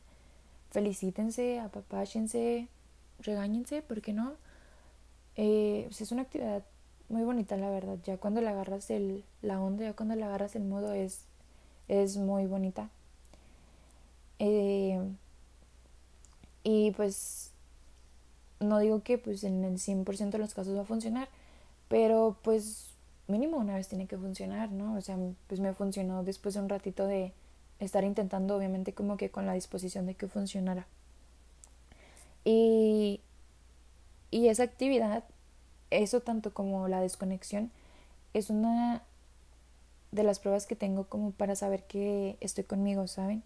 felicítense, 0.71 1.59
apapáchense, 1.59 2.69
regáñense, 3.21 3.83
¿por 3.83 4.03
qué 4.03 4.13
no? 4.13 4.35
Eh, 5.37 5.85
pues 5.89 6.01
es 6.01 6.13
una 6.13 6.23
actividad 6.23 6.65
muy 7.09 7.23
bonita 7.23 7.57
la 7.57 7.71
verdad. 7.71 7.99
Ya 8.05 8.17
cuando 8.19 8.41
le 8.41 8.49
agarras 8.49 8.91
el, 8.91 9.25
la 9.43 9.61
onda, 9.61 9.85
ya 9.85 9.93
cuando 9.95 10.15
le 10.17 10.25
agarras 10.25 10.57
el 10.57 10.65
modo 10.65 10.93
es, 10.93 11.25
es 11.89 12.17
muy 12.17 12.47
bonita. 12.47 12.91
Eh, 14.39 15.01
y 16.65 16.91
pues 16.93 17.53
no 18.61 18.79
digo 18.79 19.03
que 19.03 19.19
pues 19.19 19.45
en 19.45 19.65
el 19.65 19.79
100% 19.79 20.31
de 20.31 20.39
los 20.39 20.55
casos 20.55 20.77
va 20.77 20.83
a 20.83 20.85
funcionar, 20.85 21.29
Pero 21.89 22.39
pues 22.43 22.95
mínimo 23.29 23.59
una 23.59 23.77
vez 23.77 23.89
tiene 23.89 24.07
que 24.09 24.19
funcionar, 24.19 24.73
¿no? 24.73 24.97
O 24.97 25.01
sea, 25.03 25.19
pues 25.49 25.61
me 25.61 25.75
funcionó 25.75 26.25
después 26.25 26.55
de 26.55 26.61
un 26.61 26.69
ratito 26.69 27.07
de 27.07 27.33
estar 27.81 28.05
intentando, 28.05 28.57
obviamente 28.57 28.95
como 28.95 29.17
que 29.17 29.31
con 29.31 29.47
la 29.47 29.55
disposición 29.55 30.07
de 30.07 30.15
que 30.15 30.29
funcionara. 30.29 30.87
Y, 32.47 33.21
y 34.31 34.47
esa 34.47 34.63
actividad, 34.63 35.25
eso 35.91 36.21
tanto 36.21 36.55
como 36.55 36.87
la 36.87 37.01
desconexión, 37.01 37.73
es 38.35 38.51
una 38.51 39.03
de 40.13 40.23
las 40.23 40.39
pruebas 40.39 40.67
que 40.67 40.77
tengo 40.77 41.07
como 41.09 41.33
para 41.33 41.57
saber 41.57 41.83
que 41.89 42.37
estoy 42.41 42.63
conmigo, 42.63 43.09
¿saben? 43.09 43.43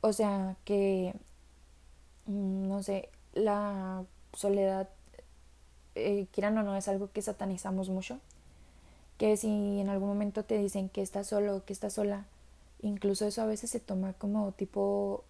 O 0.00 0.14
sea, 0.14 0.56
que, 0.64 1.14
mm, 2.24 2.68
no 2.68 2.82
sé, 2.82 3.10
la 3.34 4.02
soledad, 4.32 4.88
eh, 5.94 6.26
quieran 6.32 6.56
o 6.56 6.62
no, 6.62 6.74
es 6.74 6.88
algo 6.88 7.10
que 7.12 7.20
satanizamos 7.20 7.90
mucho. 7.90 8.18
Que 9.18 9.36
si 9.36 9.80
en 9.80 9.90
algún 9.90 10.08
momento 10.08 10.44
te 10.44 10.56
dicen 10.58 10.88
que 10.88 11.02
estás 11.02 11.26
solo, 11.26 11.64
que 11.66 11.74
estás 11.74 11.94
sola, 11.94 12.24
incluso 12.80 13.26
eso 13.26 13.42
a 13.42 13.46
veces 13.46 13.70
se 13.70 13.80
toma 13.80 14.14
como 14.14 14.52
tipo 14.52 15.24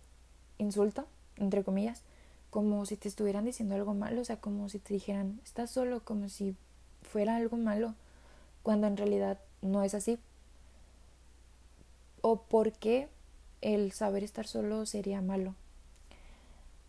insulto, 0.58 1.06
entre 1.38 1.64
comillas, 1.64 2.02
como 2.50 2.86
si 2.86 2.96
te 2.96 3.08
estuvieran 3.08 3.44
diciendo 3.44 3.74
algo 3.74 3.94
malo, 3.94 4.22
o 4.22 4.24
sea, 4.24 4.40
como 4.40 4.68
si 4.68 4.78
te 4.78 4.94
dijeran, 4.94 5.40
estás 5.44 5.70
solo, 5.70 6.04
como 6.04 6.28
si 6.28 6.56
fuera 7.02 7.36
algo 7.36 7.56
malo, 7.56 7.94
cuando 8.62 8.86
en 8.86 8.96
realidad 8.96 9.38
no 9.62 9.82
es 9.82 9.94
así. 9.94 10.18
O 12.20 12.42
por 12.42 12.72
qué 12.72 13.08
el 13.60 13.92
saber 13.92 14.24
estar 14.24 14.46
solo 14.46 14.86
sería 14.86 15.20
malo. 15.20 15.54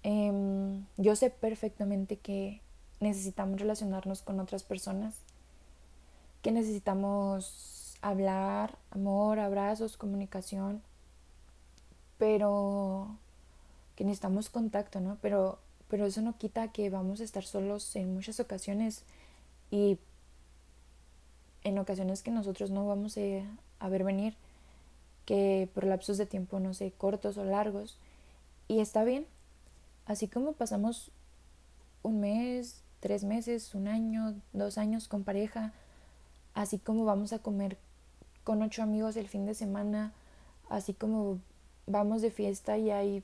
Em, 0.03 0.85
yo 0.97 1.15
sé 1.15 1.29
perfectamente 1.29 2.17
que 2.17 2.61
necesitamos 2.99 3.59
relacionarnos 3.59 4.21
con 4.21 4.39
otras 4.39 4.63
personas, 4.63 5.15
que 6.41 6.51
necesitamos 6.51 7.97
hablar, 8.01 8.77
amor, 8.91 9.39
abrazos, 9.39 9.97
comunicación, 9.97 10.81
pero 12.17 13.17
que 14.00 14.06
necesitamos 14.06 14.50
contacto, 14.50 15.01
¿no? 15.01 15.18
Pero, 15.22 15.60
pero 15.89 16.06
eso 16.06 16.22
no 16.22 16.38
quita 16.38 16.70
que 16.70 16.89
vamos 16.89 17.20
a 17.20 17.25
estar 17.25 17.44
solos 17.44 17.98
en 17.98 18.13
muchas 18.13 18.39
ocasiones 18.39 19.03
y 19.72 20.00
en 21.65 21.77
ocasiones 21.77 22.24
que 22.24 22.32
nosotros 22.32 22.72
no 22.72 22.88
vamos 22.88 23.18
a 23.18 23.89
ver 23.89 24.06
venir, 24.06 24.36
que 25.25 25.68
por 25.74 25.84
lapsos 25.84 26.18
de 26.18 26.25
tiempo, 26.25 26.62
no 26.62 26.74
sé, 26.74 26.94
cortos 26.98 27.38
o 27.38 27.44
largos, 27.44 27.98
y 28.70 28.79
está 28.79 29.03
bien, 29.03 29.25
así 30.06 30.29
como 30.29 30.53
pasamos 30.53 31.12
un 32.01 32.22
mes, 32.22 32.82
tres 33.01 33.25
meses, 33.25 33.75
un 33.75 33.89
año, 33.89 34.34
dos 34.53 34.77
años 34.77 35.10
con 35.10 35.25
pareja, 35.25 35.74
así 36.53 36.79
como 36.79 37.03
vamos 37.03 37.34
a 37.34 37.39
comer 37.39 37.77
con 38.46 38.62
ocho 38.62 38.82
amigos 38.82 39.18
el 39.18 39.27
fin 39.27 39.46
de 39.46 39.56
semana, 39.56 40.13
así 40.70 40.94
como 40.94 41.39
vamos 41.86 42.22
de 42.22 42.32
fiesta 42.32 42.77
y 42.77 42.91
hay 42.91 43.24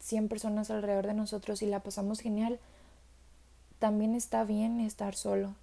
100 0.00 0.28
personas 0.28 0.70
alrededor 0.70 1.06
de 1.06 1.14
nosotros 1.14 1.62
y 1.62 1.66
la 1.66 1.80
pasamos 1.80 2.20
genial, 2.20 2.58
también 3.78 4.14
está 4.14 4.44
bien 4.44 4.80
estar 4.80 5.14
solo 5.14 5.54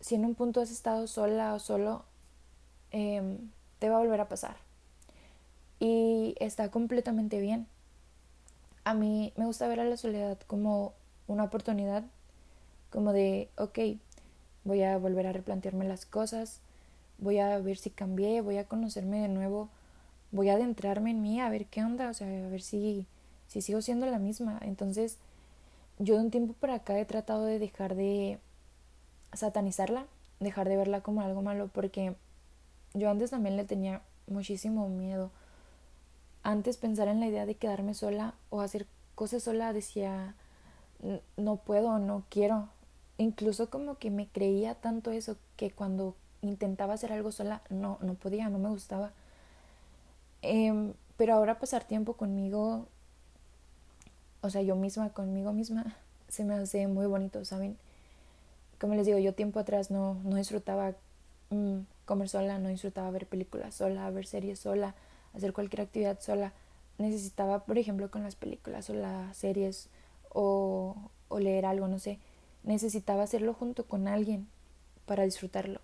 si 0.00 0.14
en 0.14 0.24
un 0.24 0.34
punto 0.34 0.60
has 0.60 0.70
estado 0.70 1.06
sola 1.06 1.54
o 1.54 1.58
solo, 1.58 2.04
em, 2.90 3.50
te 3.78 3.88
va 3.88 3.96
a 3.96 4.00
volver 4.00 4.20
a 4.20 4.28
pasar. 4.28 4.56
Y 5.78 6.34
está 6.40 6.70
completamente 6.70 7.40
bien. 7.40 7.66
A 8.84 8.94
mí 8.94 9.32
me 9.36 9.46
gusta 9.46 9.68
ver 9.68 9.80
a 9.80 9.84
la 9.84 9.96
soledad 9.96 10.38
como 10.46 10.94
una 11.26 11.44
oportunidad, 11.44 12.04
como 12.90 13.12
de, 13.12 13.50
ok, 13.56 13.78
voy 14.64 14.82
a 14.82 14.98
volver 14.98 15.26
a 15.26 15.32
replantearme 15.32 15.86
las 15.86 16.06
cosas, 16.06 16.60
voy 17.18 17.38
a 17.38 17.58
ver 17.58 17.76
si 17.76 17.90
cambié, 17.90 18.40
voy 18.40 18.58
a 18.58 18.66
conocerme 18.66 19.20
de 19.20 19.28
nuevo, 19.28 19.68
voy 20.32 20.48
a 20.48 20.54
adentrarme 20.54 21.10
en 21.10 21.22
mí, 21.22 21.40
a 21.40 21.48
ver 21.48 21.66
qué 21.66 21.82
onda, 21.82 22.08
o 22.10 22.14
sea, 22.14 22.26
a 22.26 22.48
ver 22.48 22.62
si, 22.62 23.06
si 23.48 23.62
sigo 23.62 23.82
siendo 23.82 24.06
la 24.06 24.18
misma. 24.18 24.58
Entonces, 24.62 25.18
yo 25.98 26.14
de 26.14 26.22
un 26.22 26.30
tiempo 26.30 26.54
para 26.54 26.76
acá 26.76 26.98
he 26.98 27.04
tratado 27.04 27.44
de 27.44 27.58
dejar 27.58 27.94
de 27.94 28.38
satanizarla, 29.32 30.06
dejar 30.40 30.68
de 30.68 30.76
verla 30.76 31.02
como 31.02 31.20
algo 31.20 31.42
malo, 31.42 31.68
porque 31.72 32.14
yo 32.94 33.10
antes 33.10 33.30
también 33.30 33.56
le 33.56 33.64
tenía 33.64 34.02
muchísimo 34.26 34.88
miedo. 34.88 35.30
Antes 36.42 36.78
pensar 36.78 37.08
en 37.08 37.20
la 37.20 37.26
idea 37.26 37.46
de 37.46 37.54
quedarme 37.54 37.94
sola 37.94 38.34
o 38.48 38.60
hacer 38.60 38.86
cosas 39.14 39.42
sola 39.42 39.72
decía, 39.72 40.34
no 41.36 41.56
puedo, 41.56 41.98
no 41.98 42.24
quiero. 42.30 42.68
Incluso 43.18 43.68
como 43.68 43.98
que 43.98 44.10
me 44.10 44.26
creía 44.26 44.74
tanto 44.74 45.10
eso 45.10 45.36
que 45.56 45.70
cuando 45.70 46.14
intentaba 46.40 46.94
hacer 46.94 47.12
algo 47.12 47.32
sola 47.32 47.60
no, 47.68 47.98
no 48.00 48.14
podía, 48.14 48.48
no 48.48 48.58
me 48.58 48.70
gustaba. 48.70 49.12
Em, 50.42 50.94
pero 51.16 51.34
ahora 51.34 51.58
pasar 51.58 51.84
tiempo 51.84 52.14
conmigo, 52.14 52.86
o 54.42 54.50
sea, 54.50 54.62
yo 54.62 54.76
misma, 54.76 55.10
conmigo 55.10 55.52
misma, 55.52 55.96
se 56.28 56.44
me 56.44 56.54
hace 56.54 56.86
muy 56.86 57.06
bonito, 57.06 57.44
¿saben? 57.44 57.76
como 58.80 58.94
les 58.94 59.06
digo, 59.06 59.18
yo 59.18 59.34
tiempo 59.34 59.60
atrás 59.60 59.90
no, 59.90 60.14
no 60.24 60.36
disfrutaba 60.36 60.94
mm, 61.50 61.80
comer 62.06 62.28
sola, 62.30 62.58
no 62.58 62.70
disfrutaba 62.70 63.10
ver 63.10 63.26
películas 63.26 63.74
sola, 63.74 64.08
ver 64.10 64.26
series 64.26 64.58
sola, 64.58 64.94
hacer 65.34 65.52
cualquier 65.52 65.82
actividad 65.82 66.18
sola. 66.20 66.52
Necesitaba, 66.98 67.64
por 67.64 67.78
ejemplo, 67.78 68.10
con 68.10 68.22
las 68.22 68.36
películas 68.36 68.88
o 68.90 68.94
las 68.94 69.36
series 69.36 69.90
o, 70.30 70.96
o 71.28 71.38
leer 71.38 71.66
algo, 71.66 71.88
no 71.88 71.98
sé, 71.98 72.18
necesitaba 72.64 73.22
hacerlo 73.22 73.52
junto 73.52 73.84
con 73.84 74.08
alguien 74.08 74.48
para 75.06 75.24
disfrutarlo 75.24 75.80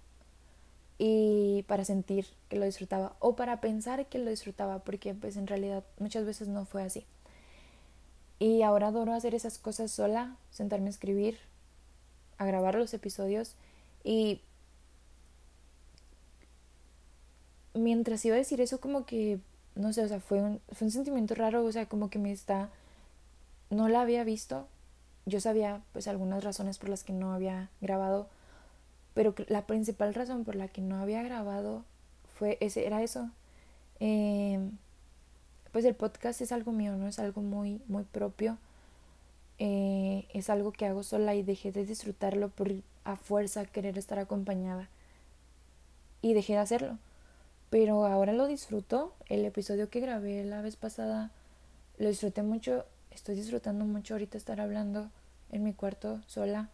y 0.98 1.64
para 1.68 1.84
sentir 1.84 2.26
que 2.48 2.56
lo 2.56 2.64
disfrutaba 2.64 3.16
o 3.20 3.36
para 3.36 3.60
pensar 3.60 4.06
que 4.06 4.18
lo 4.18 4.30
disfrutaba 4.30 4.78
porque 4.80 5.14
pues 5.14 5.36
en 5.36 5.46
realidad 5.46 5.84
muchas 5.98 6.24
veces 6.24 6.48
no 6.48 6.64
fue 6.64 6.82
así. 6.82 7.04
Y 8.38 8.62
ahora 8.62 8.88
adoro 8.88 9.12
hacer 9.12 9.34
esas 9.34 9.58
cosas 9.58 9.90
sola, 9.90 10.36
sentarme 10.50 10.88
a 10.88 10.90
escribir, 10.90 11.38
a 12.38 12.44
grabar 12.46 12.74
los 12.74 12.92
episodios 12.94 13.54
y 14.04 14.40
mientras 17.74 18.24
iba 18.24 18.34
a 18.36 18.38
decir 18.38 18.60
eso 18.60 18.80
como 18.80 19.06
que 19.06 19.38
no 19.74 19.92
sé, 19.92 20.02
o 20.04 20.08
sea, 20.08 20.20
fue 20.20 20.40
un, 20.40 20.60
fue 20.72 20.86
un 20.86 20.90
sentimiento 20.90 21.34
raro, 21.34 21.62
o 21.64 21.72
sea, 21.72 21.86
como 21.86 22.08
que 22.08 22.18
me 22.18 22.32
está 22.32 22.70
no 23.70 23.88
la 23.88 24.02
había 24.02 24.24
visto. 24.24 24.66
Yo 25.26 25.40
sabía 25.40 25.82
pues 25.92 26.08
algunas 26.08 26.44
razones 26.44 26.78
por 26.78 26.88
las 26.88 27.04
que 27.04 27.12
no 27.12 27.32
había 27.32 27.68
grabado, 27.80 28.28
pero 29.16 29.34
la 29.48 29.66
principal 29.66 30.14
razón 30.14 30.44
por 30.44 30.54
la 30.54 30.68
que 30.68 30.80
no 30.80 30.98
había 31.00 31.24
grabado 31.24 31.84
fue 32.38 32.56
ese 32.60 32.86
era 32.86 33.02
eso. 33.02 33.30
Em, 33.98 34.72
pues 35.72 35.84
el 35.84 35.96
podcast 35.96 36.40
es 36.40 36.52
algo 36.52 36.70
mío, 36.70 36.94
no 36.96 37.08
es 37.08 37.18
algo 37.18 37.42
muy 37.42 37.80
muy 37.88 38.04
propio 38.04 38.58
eh, 39.58 40.26
es 40.34 40.50
algo 40.50 40.72
que 40.72 40.86
hago 40.86 41.02
sola 41.02 41.34
y 41.34 41.42
dejé 41.42 41.72
de 41.72 41.86
disfrutarlo 41.86 42.50
por 42.50 42.70
a 43.04 43.16
fuerza 43.16 43.64
querer 43.64 43.98
estar 43.98 44.18
acompañada. 44.18 44.88
Y 46.22 46.34
dejé 46.34 46.54
de 46.54 46.58
hacerlo. 46.60 46.98
Pero 47.70 48.06
ahora 48.06 48.32
lo 48.32 48.46
disfruto. 48.46 49.14
El 49.28 49.44
episodio 49.44 49.88
que 49.90 50.00
grabé 50.00 50.44
la 50.44 50.60
vez 50.60 50.76
pasada 50.76 51.30
lo 51.98 52.08
disfruté 52.08 52.42
mucho. 52.42 52.84
Estoy 53.10 53.36
disfrutando 53.36 53.84
mucho 53.84 54.14
ahorita 54.14 54.36
estar 54.36 54.60
hablando 54.60 55.10
en 55.50 55.64
mi 55.64 55.72
cuarto 55.72 56.20
sola. 56.26 56.68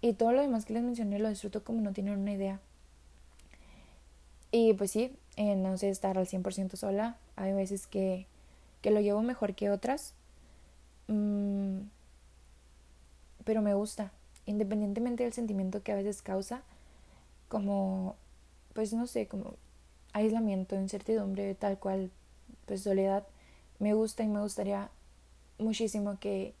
Y 0.00 0.14
todo 0.14 0.32
lo 0.32 0.40
demás 0.40 0.64
que 0.64 0.72
les 0.72 0.82
mencioné 0.82 1.18
lo 1.18 1.28
disfruto 1.28 1.62
como 1.62 1.80
no 1.80 1.92
tienen 1.92 2.18
una 2.18 2.32
idea. 2.32 2.60
Y 4.52 4.72
pues 4.74 4.90
sí, 4.90 5.12
eh, 5.36 5.56
no 5.56 5.76
sé 5.78 5.90
estar 5.90 6.18
al 6.18 6.26
100% 6.26 6.76
sola. 6.76 7.16
Hay 7.36 7.52
veces 7.52 7.86
que, 7.86 8.26
que 8.82 8.90
lo 8.90 9.00
llevo 9.00 9.22
mejor 9.22 9.54
que 9.54 9.70
otras. 9.70 10.14
Mm, 11.08 11.80
pero 13.44 13.62
me 13.62 13.74
gusta, 13.74 14.12
independientemente 14.46 15.24
del 15.24 15.32
sentimiento 15.32 15.82
que 15.82 15.92
a 15.92 15.96
veces 15.96 16.22
causa, 16.22 16.62
como, 17.48 18.16
pues 18.74 18.92
no 18.92 19.06
sé, 19.06 19.26
como 19.26 19.54
aislamiento, 20.12 20.76
incertidumbre, 20.76 21.54
tal 21.54 21.78
cual, 21.78 22.10
pues 22.66 22.82
soledad, 22.82 23.26
me 23.78 23.94
gusta 23.94 24.22
y 24.22 24.28
me 24.28 24.40
gustaría 24.40 24.90
muchísimo 25.58 26.18
que, 26.20 26.54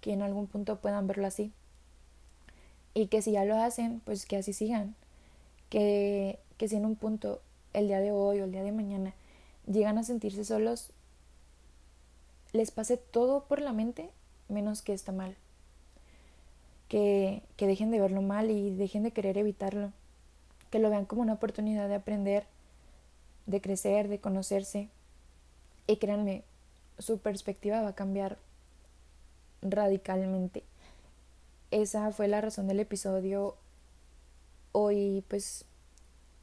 que 0.00 0.12
en 0.12 0.22
algún 0.22 0.46
punto 0.46 0.76
puedan 0.76 1.06
verlo 1.06 1.26
así. 1.26 1.52
Y 2.96 3.08
que 3.08 3.20
si 3.20 3.32
ya 3.32 3.44
lo 3.44 3.58
hacen, 3.58 4.00
pues 4.06 4.24
que 4.24 4.38
así 4.38 4.54
sigan. 4.54 4.94
Que, 5.68 6.38
que 6.56 6.66
si 6.66 6.76
en 6.76 6.86
un 6.86 6.96
punto, 6.96 7.42
el 7.74 7.88
día 7.88 8.00
de 8.00 8.10
hoy 8.10 8.40
o 8.40 8.44
el 8.44 8.52
día 8.52 8.62
de 8.62 8.72
mañana, 8.72 9.12
llegan 9.70 9.98
a 9.98 10.02
sentirse 10.02 10.46
solos, 10.46 10.92
les 12.54 12.70
pase 12.70 12.96
todo 12.96 13.44
por 13.44 13.60
la 13.60 13.74
mente 13.74 14.08
menos 14.48 14.80
que 14.80 14.94
está 14.94 15.12
mal. 15.12 15.36
Que, 16.88 17.42
que 17.58 17.66
dejen 17.66 17.90
de 17.90 18.00
verlo 18.00 18.22
mal 18.22 18.50
y 18.50 18.74
dejen 18.74 19.02
de 19.02 19.10
querer 19.10 19.36
evitarlo. 19.36 19.92
Que 20.70 20.78
lo 20.78 20.88
vean 20.88 21.04
como 21.04 21.20
una 21.20 21.34
oportunidad 21.34 21.90
de 21.90 21.96
aprender, 21.96 22.46
de 23.44 23.60
crecer, 23.60 24.08
de 24.08 24.20
conocerse. 24.20 24.88
Y 25.86 25.98
créanme, 25.98 26.44
su 26.98 27.18
perspectiva 27.18 27.82
va 27.82 27.88
a 27.88 27.94
cambiar 27.94 28.38
radicalmente. 29.60 30.62
Esa 31.82 32.10
fue 32.10 32.26
la 32.28 32.40
razón 32.40 32.68
del 32.68 32.80
episodio. 32.80 33.54
Hoy 34.72 35.22
pues 35.28 35.64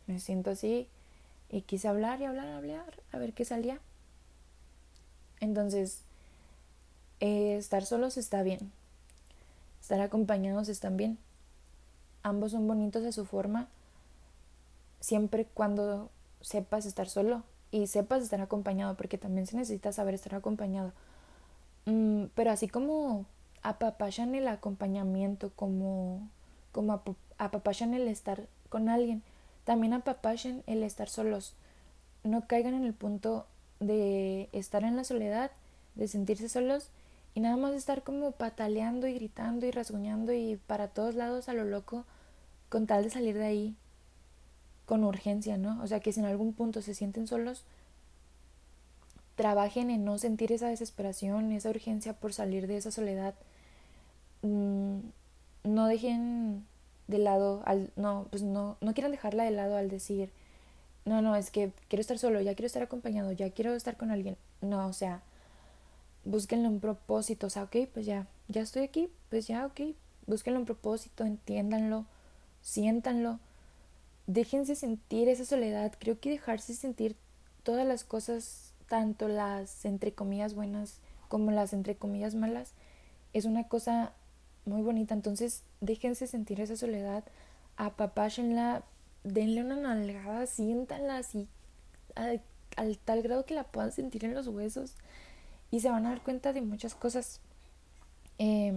me 0.05 0.19
siento 0.19 0.51
así 0.51 0.87
y 1.49 1.61
quise 1.61 1.87
hablar 1.87 2.21
y 2.21 2.25
hablar, 2.25 2.47
hablar, 2.49 3.01
a 3.11 3.17
ver 3.17 3.33
qué 3.33 3.43
salía. 3.43 3.79
Entonces, 5.39 6.01
eh, 7.19 7.57
estar 7.57 7.85
solos 7.85 8.17
está 8.17 8.43
bien. 8.43 8.71
Estar 9.81 10.01
acompañados 10.01 10.69
están 10.69 10.97
bien. 10.97 11.17
Ambos 12.21 12.51
son 12.51 12.67
bonitos 12.67 13.03
a 13.03 13.11
su 13.11 13.25
forma, 13.25 13.67
siempre 15.01 15.45
cuando 15.53 16.09
sepas 16.41 16.85
estar 16.85 17.09
solo 17.09 17.43
y 17.71 17.87
sepas 17.87 18.23
estar 18.23 18.39
acompañado, 18.39 18.95
porque 18.95 19.17
también 19.17 19.47
se 19.47 19.57
necesita 19.57 19.91
saber 19.91 20.13
estar 20.13 20.35
acompañado. 20.35 20.93
Mm, 21.85 22.25
pero 22.35 22.51
así 22.51 22.69
como 22.69 23.25
apapachan 23.63 24.35
el 24.35 24.47
acompañamiento, 24.47 25.51
como, 25.55 26.29
como 26.71 27.01
apapachan 27.37 27.93
el 27.93 28.07
estar 28.07 28.47
con 28.69 28.89
alguien, 28.89 29.23
también 29.63 29.93
apapachan 29.93 30.63
el 30.67 30.83
estar 30.83 31.09
solos. 31.09 31.55
No 32.23 32.47
caigan 32.47 32.73
en 32.73 32.83
el 32.83 32.93
punto 32.93 33.47
de 33.79 34.49
estar 34.51 34.83
en 34.83 34.95
la 34.95 35.03
soledad, 35.03 35.51
de 35.95 36.07
sentirse 36.07 36.49
solos 36.49 36.89
y 37.35 37.39
nada 37.39 37.57
más 37.57 37.73
estar 37.73 38.03
como 38.03 38.31
pataleando 38.31 39.07
y 39.07 39.13
gritando 39.13 39.65
y 39.65 39.71
rasguñando 39.71 40.33
y 40.33 40.59
para 40.67 40.87
todos 40.87 41.15
lados 41.15 41.49
a 41.49 41.53
lo 41.53 41.63
loco 41.63 42.05
con 42.69 42.85
tal 42.87 43.03
de 43.03 43.09
salir 43.09 43.35
de 43.35 43.45
ahí 43.45 43.75
con 44.85 45.03
urgencia, 45.03 45.57
¿no? 45.57 45.81
O 45.81 45.87
sea, 45.87 45.99
que 45.99 46.11
si 46.11 46.19
en 46.19 46.25
algún 46.25 46.53
punto 46.53 46.81
se 46.81 46.93
sienten 46.93 47.27
solos, 47.27 47.63
trabajen 49.35 49.89
en 49.89 50.05
no 50.05 50.17
sentir 50.17 50.51
esa 50.51 50.67
desesperación, 50.67 51.51
esa 51.51 51.69
urgencia 51.69 52.13
por 52.13 52.33
salir 52.33 52.67
de 52.67 52.77
esa 52.77 52.91
soledad. 52.91 53.33
Mm, 54.43 54.99
no 55.63 55.87
dejen 55.87 56.65
de 57.07 57.17
lado 57.17 57.63
al 57.65 57.91
no, 57.95 58.27
pues 58.29 58.43
no 58.43 58.77
no 58.81 58.93
quieran 58.93 59.11
dejarla 59.11 59.43
de 59.43 59.51
lado 59.51 59.77
al 59.77 59.89
decir, 59.89 60.31
no, 61.05 61.21
no, 61.21 61.35
es 61.35 61.51
que 61.51 61.71
quiero 61.89 62.01
estar 62.01 62.17
solo, 62.17 62.39
ya 62.41 62.55
quiero 62.55 62.67
estar 62.67 62.83
acompañado, 62.83 63.31
ya 63.31 63.49
quiero 63.51 63.73
estar 63.75 63.97
con 63.97 64.11
alguien. 64.11 64.37
No, 64.61 64.87
o 64.87 64.93
sea, 64.93 65.21
búsquenle 66.25 66.67
un 66.69 66.79
propósito, 66.79 67.47
o 67.47 67.49
sea, 67.49 67.63
ok, 67.63 67.75
pues 67.93 68.05
ya, 68.05 68.27
ya 68.47 68.61
estoy 68.61 68.83
aquí, 68.83 69.09
pues 69.29 69.47
ya, 69.47 69.65
ok, 69.65 69.81
búsquenle 70.27 70.59
un 70.59 70.65
propósito, 70.65 71.25
entiéndanlo, 71.25 72.05
siéntanlo, 72.61 73.39
déjense 74.27 74.75
sentir 74.75 75.27
esa 75.27 75.45
soledad, 75.45 75.93
creo 75.99 76.19
que 76.19 76.29
dejarse 76.29 76.73
sentir 76.75 77.15
todas 77.63 77.85
las 77.85 78.03
cosas, 78.03 78.73
tanto 78.87 79.27
las 79.27 79.85
entre 79.85 80.13
comillas 80.13 80.53
buenas 80.53 80.99
como 81.27 81.51
las 81.51 81.73
entre 81.73 81.95
comillas 81.95 82.35
malas, 82.35 82.73
es 83.33 83.45
una 83.45 83.67
cosa 83.67 84.13
muy 84.65 84.81
bonita, 84.81 85.13
entonces 85.13 85.63
déjense 85.81 86.27
sentir 86.27 86.61
esa 86.61 86.75
soledad, 86.75 87.23
apapáchenla, 87.77 88.83
denle 89.23 89.63
una 89.63 89.75
nalgada, 89.75 90.45
siéntanla 90.45 91.17
así 91.17 91.47
al, 92.15 92.41
al 92.75 92.97
tal 92.97 93.21
grado 93.21 93.45
que 93.45 93.55
la 93.55 93.63
puedan 93.63 93.91
sentir 93.91 94.25
en 94.25 94.33
los 94.33 94.47
huesos 94.47 94.95
y 95.71 95.79
se 95.79 95.89
van 95.89 96.05
a 96.05 96.09
dar 96.09 96.21
cuenta 96.21 96.53
de 96.53 96.61
muchas 96.61 96.95
cosas. 96.95 97.41
Eh, 98.37 98.73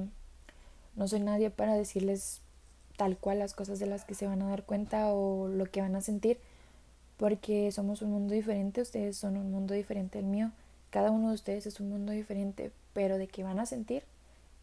no 0.95 1.09
soy 1.09 1.21
nadie 1.21 1.51
para 1.51 1.75
decirles 1.75 2.41
tal 2.97 3.19
cual 3.19 3.39
las 3.39 3.55
cosas 3.55 3.79
de 3.79 3.87
las 3.87 4.05
que 4.05 4.15
se 4.15 4.27
van 4.27 4.43
a 4.43 4.49
dar 4.49 4.65
cuenta 4.65 5.13
o 5.13 5.49
lo 5.49 5.67
que 5.67 5.83
van 5.83 5.95
a 5.95 6.01
sentir, 6.01 6.39
porque 7.19 7.71
somos 7.71 8.03
un 8.03 8.11
mundo 8.11 8.35
diferente, 8.35 8.81
ustedes 8.81 9.17
son 9.17 9.37
un 9.37 9.51
mundo 9.51 9.75
diferente 9.75 10.19
al 10.19 10.25
mío, 10.25 10.53
cada 10.91 11.11
uno 11.11 11.29
de 11.29 11.35
ustedes 11.35 11.67
es 11.67 11.81
un 11.81 11.91
mundo 11.91 12.13
diferente, 12.13 12.73
pero 12.95 13.19
de 13.19 13.29
que 13.29 13.45
van 13.45 13.59
a 13.59 13.67
sentir 13.67 14.05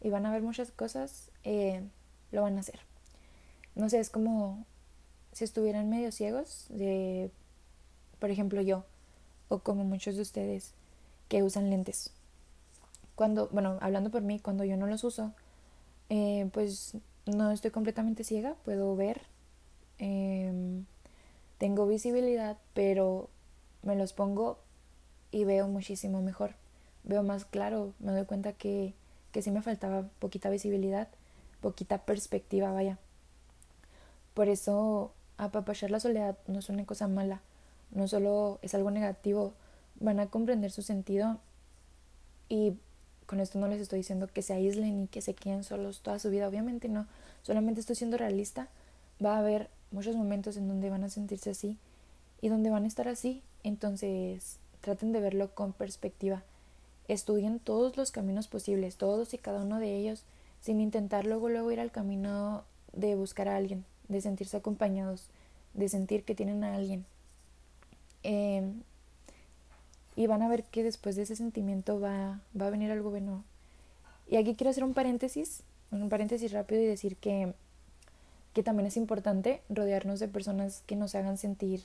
y 0.04 0.10
van 0.10 0.26
a 0.26 0.30
ver 0.30 0.42
muchas 0.42 0.70
cosas, 0.70 1.32
eh, 1.42 1.82
lo 2.30 2.42
van 2.42 2.56
a 2.56 2.60
hacer. 2.60 2.78
No 3.74 3.88
sé, 3.88 3.98
es 3.98 4.10
como 4.10 4.64
si 5.32 5.42
estuvieran 5.42 5.90
medio 5.90 6.12
ciegos 6.12 6.66
de, 6.68 7.32
por 8.20 8.30
ejemplo, 8.30 8.60
yo, 8.60 8.84
o 9.48 9.58
como 9.58 9.82
muchos 9.82 10.14
de 10.14 10.22
ustedes 10.22 10.74
que 11.28 11.42
usan 11.42 11.70
lentes 11.70 12.12
cuando, 13.14 13.48
bueno, 13.48 13.78
hablando 13.80 14.10
por 14.10 14.22
mí, 14.22 14.40
cuando 14.40 14.64
yo 14.64 14.76
no 14.76 14.86
los 14.86 15.04
uso, 15.04 15.32
eh, 16.08 16.48
pues 16.52 16.96
no 17.26 17.50
estoy 17.52 17.70
completamente 17.70 18.24
ciega, 18.24 18.56
puedo 18.64 18.94
ver, 18.96 19.22
em, 19.98 20.84
tengo 21.58 21.86
visibilidad, 21.86 22.58
pero 22.74 23.28
me 23.82 23.96
los 23.96 24.12
pongo 24.12 24.58
y 25.30 25.44
veo 25.44 25.68
muchísimo 25.68 26.22
mejor, 26.22 26.54
veo 27.04 27.22
más 27.22 27.44
claro, 27.44 27.92
me 28.00 28.12
doy 28.12 28.24
cuenta 28.24 28.52
que, 28.52 28.94
que 29.34 29.42
sí 29.42 29.50
me 29.50 29.62
faltaba 29.62 30.04
poquita 30.20 30.48
visibilidad, 30.48 31.08
poquita 31.60 31.98
perspectiva, 32.06 32.70
vaya. 32.70 32.98
Por 34.32 34.48
eso 34.48 35.12
apapachar 35.38 35.90
la 35.90 35.98
soledad 35.98 36.38
no 36.46 36.60
es 36.60 36.68
una 36.68 36.86
cosa 36.86 37.08
mala, 37.08 37.40
no 37.90 38.06
solo 38.06 38.60
es 38.62 38.76
algo 38.76 38.92
negativo, 38.92 39.52
van 39.98 40.20
a 40.20 40.28
comprender 40.28 40.70
su 40.70 40.82
sentido 40.82 41.40
y 42.48 42.74
con 43.26 43.40
esto 43.40 43.58
no 43.58 43.66
les 43.66 43.80
estoy 43.80 43.98
diciendo 43.98 44.28
que 44.28 44.40
se 44.40 44.52
aíslen 44.52 45.02
y 45.02 45.06
que 45.08 45.20
se 45.20 45.34
queden 45.34 45.64
solos 45.64 46.00
toda 46.00 46.20
su 46.20 46.30
vida, 46.30 46.46
obviamente 46.46 46.88
no, 46.88 47.08
solamente 47.42 47.80
estoy 47.80 47.96
siendo 47.96 48.16
realista. 48.16 48.68
Va 49.24 49.34
a 49.34 49.40
haber 49.40 49.68
muchos 49.90 50.14
momentos 50.14 50.56
en 50.56 50.68
donde 50.68 50.90
van 50.90 51.02
a 51.02 51.08
sentirse 51.08 51.50
así 51.50 51.76
y 52.40 52.50
donde 52.50 52.70
van 52.70 52.84
a 52.84 52.88
estar 52.88 53.08
así, 53.08 53.42
entonces 53.64 54.58
traten 54.80 55.10
de 55.10 55.18
verlo 55.18 55.52
con 55.56 55.72
perspectiva. 55.72 56.44
Estudien 57.08 57.58
todos 57.58 57.96
los 57.96 58.10
caminos 58.10 58.48
posibles, 58.48 58.96
todos 58.96 59.34
y 59.34 59.38
cada 59.38 59.62
uno 59.62 59.78
de 59.78 59.96
ellos, 59.96 60.24
sin 60.60 60.80
intentar 60.80 61.26
luego 61.26 61.48
luego 61.48 61.70
ir 61.70 61.80
al 61.80 61.90
camino 61.90 62.64
de 62.92 63.14
buscar 63.14 63.48
a 63.48 63.56
alguien, 63.56 63.84
de 64.08 64.20
sentirse 64.20 64.56
acompañados, 64.56 65.28
de 65.74 65.88
sentir 65.88 66.24
que 66.24 66.34
tienen 66.34 66.64
a 66.64 66.74
alguien. 66.74 67.04
Eh, 68.22 68.72
y 70.16 70.26
van 70.26 70.42
a 70.42 70.48
ver 70.48 70.64
que 70.64 70.82
después 70.82 71.16
de 71.16 71.22
ese 71.22 71.36
sentimiento 71.36 72.00
va, 72.00 72.40
va 72.58 72.66
a 72.66 72.70
venir 72.70 72.90
algo 72.90 73.10
bueno. 73.10 73.44
Y 74.28 74.36
aquí 74.36 74.54
quiero 74.54 74.70
hacer 74.70 74.84
un 74.84 74.94
paréntesis, 74.94 75.62
un 75.90 76.08
paréntesis 76.08 76.52
rápido 76.52 76.80
y 76.80 76.86
decir 76.86 77.16
que, 77.16 77.52
que 78.52 78.62
también 78.62 78.86
es 78.86 78.96
importante 78.96 79.60
rodearnos 79.68 80.20
de 80.20 80.28
personas 80.28 80.82
que 80.86 80.96
nos 80.96 81.14
hagan 81.14 81.36
sentir 81.36 81.82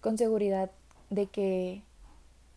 con 0.00 0.16
seguridad 0.16 0.70
de 1.10 1.26
que 1.26 1.82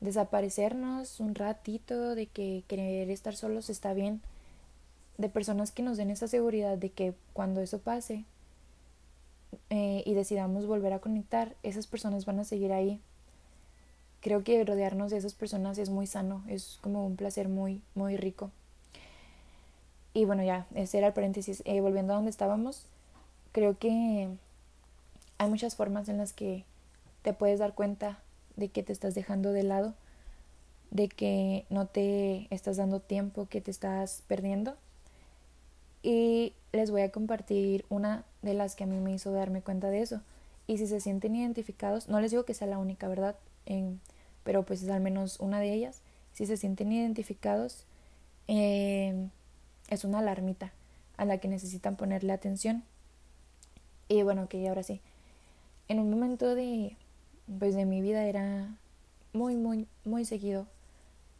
desaparecernos 0.03 1.19
un 1.19 1.33
ratito, 1.33 2.13
de 2.13 2.27
que 2.27 2.63
querer 2.67 3.09
estar 3.09 3.35
solos 3.35 3.69
está 3.69 3.93
bien, 3.93 4.21
de 5.17 5.29
personas 5.29 5.71
que 5.71 5.83
nos 5.83 5.97
den 5.97 6.11
esa 6.11 6.27
seguridad 6.27 6.77
de 6.77 6.89
que 6.89 7.13
cuando 7.33 7.61
eso 7.61 7.79
pase 7.79 8.25
eh, 9.69 10.03
y 10.05 10.13
decidamos 10.13 10.67
volver 10.67 10.93
a 10.93 10.99
conectar, 10.99 11.55
esas 11.63 11.87
personas 11.87 12.25
van 12.25 12.39
a 12.39 12.43
seguir 12.43 12.71
ahí 12.71 12.99
creo 14.23 14.43
que 14.43 14.63
rodearnos 14.63 15.11
de 15.11 15.17
esas 15.17 15.33
personas 15.33 15.77
es 15.77 15.89
muy 15.89 16.07
sano, 16.07 16.43
es 16.47 16.79
como 16.81 17.05
un 17.05 17.17
placer 17.17 17.49
muy, 17.49 17.81
muy 17.93 18.15
rico. 18.15 18.49
Y 20.13 20.23
bueno, 20.23 20.43
ya, 20.43 20.65
ese 20.75 20.97
era 20.99 21.07
el 21.07 21.13
paréntesis. 21.13 21.61
Eh, 21.65 21.81
volviendo 21.81 22.13
a 22.13 22.15
donde 22.15 22.31
estábamos, 22.31 22.85
creo 23.51 23.77
que 23.77 24.29
hay 25.37 25.49
muchas 25.49 25.75
formas 25.75 26.07
en 26.07 26.17
las 26.17 26.31
que 26.31 26.63
te 27.21 27.33
puedes 27.33 27.59
dar 27.59 27.73
cuenta 27.73 28.17
de 28.55 28.69
que 28.69 28.83
te 28.83 28.93
estás 28.93 29.15
dejando 29.15 29.51
de 29.51 29.63
lado, 29.63 29.93
de 30.91 31.07
que 31.07 31.65
no 31.69 31.87
te 31.87 32.47
estás 32.49 32.77
dando 32.77 32.99
tiempo, 32.99 33.47
que 33.49 33.61
te 33.61 33.71
estás 33.71 34.23
perdiendo. 34.27 34.75
Y 36.03 36.53
les 36.71 36.91
voy 36.91 37.01
a 37.01 37.11
compartir 37.11 37.85
una 37.89 38.25
de 38.41 38.53
las 38.53 38.75
que 38.75 38.83
a 38.83 38.87
mí 38.87 38.97
me 38.97 39.13
hizo 39.13 39.31
darme 39.31 39.61
cuenta 39.61 39.89
de 39.89 40.01
eso. 40.01 40.21
Y 40.67 40.77
si 40.77 40.87
se 40.87 40.99
sienten 40.99 41.35
identificados, 41.35 42.09
no 42.09 42.19
les 42.19 42.31
digo 42.31 42.45
que 42.45 42.53
sea 42.53 42.67
la 42.67 42.77
única, 42.77 43.07
¿verdad? 43.07 43.35
En, 43.65 43.99
pero 44.43 44.63
pues 44.63 44.83
es 44.83 44.89
al 44.89 45.01
menos 45.01 45.39
una 45.39 45.59
de 45.59 45.73
ellas. 45.73 46.01
Si 46.33 46.45
se 46.45 46.57
sienten 46.57 46.91
identificados, 46.91 47.85
eh, 48.47 49.29
es 49.89 50.03
una 50.03 50.19
alarmita 50.19 50.71
a 51.17 51.25
la 51.25 51.37
que 51.37 51.47
necesitan 51.47 51.95
ponerle 51.95 52.33
atención. 52.33 52.83
Y 54.07 54.23
bueno, 54.23 54.47
que 54.47 54.67
ahora 54.67 54.83
sí. 54.83 55.01
En 55.87 55.99
un 55.99 56.09
momento 56.09 56.55
de, 56.55 56.95
pues 57.59 57.75
de 57.75 57.85
mi 57.85 58.01
vida 58.01 58.25
era 58.25 58.67
muy, 59.33 59.55
muy, 59.55 59.87
muy 60.05 60.25
seguido 60.25 60.67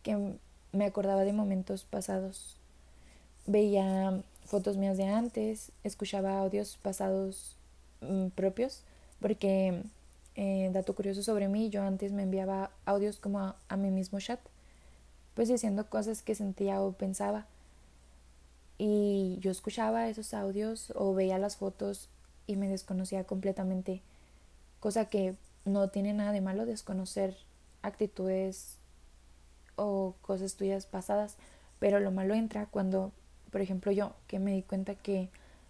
que 0.02 0.38
me 0.72 0.86
acordaba 0.86 1.24
de 1.24 1.34
momentos 1.34 1.84
pasados. 1.84 2.58
Veía 3.46 4.22
fotos 4.46 4.78
mías 4.78 4.98
de 4.98 5.06
antes, 5.06 5.72
escuchaba 5.84 6.40
audios 6.40 6.78
pasados 6.82 7.56
mm, 8.02 8.28
propios, 8.30 8.82
porque 9.22 9.84
eh, 10.36 10.70
dato 10.74 10.96
curioso 10.96 11.24
sobre 11.24 11.48
mí, 11.48 11.70
yo 11.70 11.84
antes 11.84 12.12
me 12.12 12.24
enviaba 12.24 12.72
audios 12.86 13.18
como 13.18 13.40
a, 13.40 13.56
a, 13.70 13.78
mi 13.78 13.92
mismo 13.92 14.20
chat, 14.20 14.40
pues 15.36 15.48
diciendo 15.48 15.90
cosas 15.90 16.22
que 16.22 16.36
sentía 16.36 16.82
o 16.82 16.92
pensaba. 16.92 17.46
Y 18.78 19.38
yo 19.40 19.52
escuchaba 19.52 20.10
esos 20.10 20.34
audios 20.34 20.92
o 20.96 21.14
veía 21.14 21.38
las 21.38 21.58
fotos 21.58 22.10
y 22.48 22.58
me 22.58 22.68
desconocía 22.68 23.24
completamente, 23.24 24.02
cosa 24.80 25.06
que 25.06 25.36
no 25.66 25.90
tiene 25.90 26.14
nada 26.14 26.32
de 26.32 26.42
malo 26.42 26.66
desconocer 26.66 27.36
actitudes 27.82 28.78
o 29.76 30.16
cosas 30.22 30.56
tuyas 30.56 30.86
pasadas, 30.86 31.36
pero 31.80 32.00
lo 32.00 32.12
malo 32.12 32.34
entra 32.34 32.66
cuando 32.68 33.12
por 33.54 33.62
ejemplo 33.62 33.92
yo, 33.92 34.14
que 34.28 34.40
me 34.40 34.52
di 34.52 34.64
cuenta 34.64 34.96
que 34.96 35.30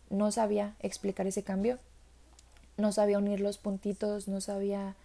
no 0.10 0.32
sabía 0.32 0.74
explicar 0.80 1.28
ese 1.28 1.44
cambio, 1.44 1.80
no 2.78 2.94
sabía 2.94 3.18
unir 3.18 3.42
los 3.42 3.58
puntitos, 3.58 4.30
no 4.30 4.40
sabía 4.40 4.96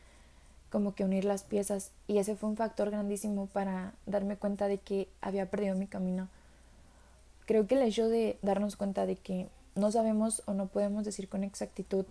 como 0.71 0.95
que 0.95 1.03
unir 1.03 1.25
las 1.25 1.43
piezas 1.43 1.91
y 2.07 2.19
ese 2.19 2.37
fue 2.37 2.49
un 2.49 2.57
factor 2.57 2.91
grandísimo 2.91 3.47
para 3.47 3.95
darme 4.07 4.37
cuenta 4.37 4.69
de 4.69 4.79
que 4.79 5.09
había 5.21 5.51
perdido 5.51 5.75
mi 5.75 5.89
camino. 5.89 6.29
Creo 7.47 7.67
que 7.67 7.75
el 7.75 7.83
hecho 7.83 8.09
de 8.09 8.39
darnos 8.43 8.77
cuenta 8.77 9.07
de 9.07 9.17
que 9.17 9.49
no 9.75 9.91
sabemos 9.91 10.43
o 10.47 10.55
no 10.55 10.67
podemos 10.67 11.05
decir 11.05 11.29
con 11.29 11.43
exactitud 11.43 12.07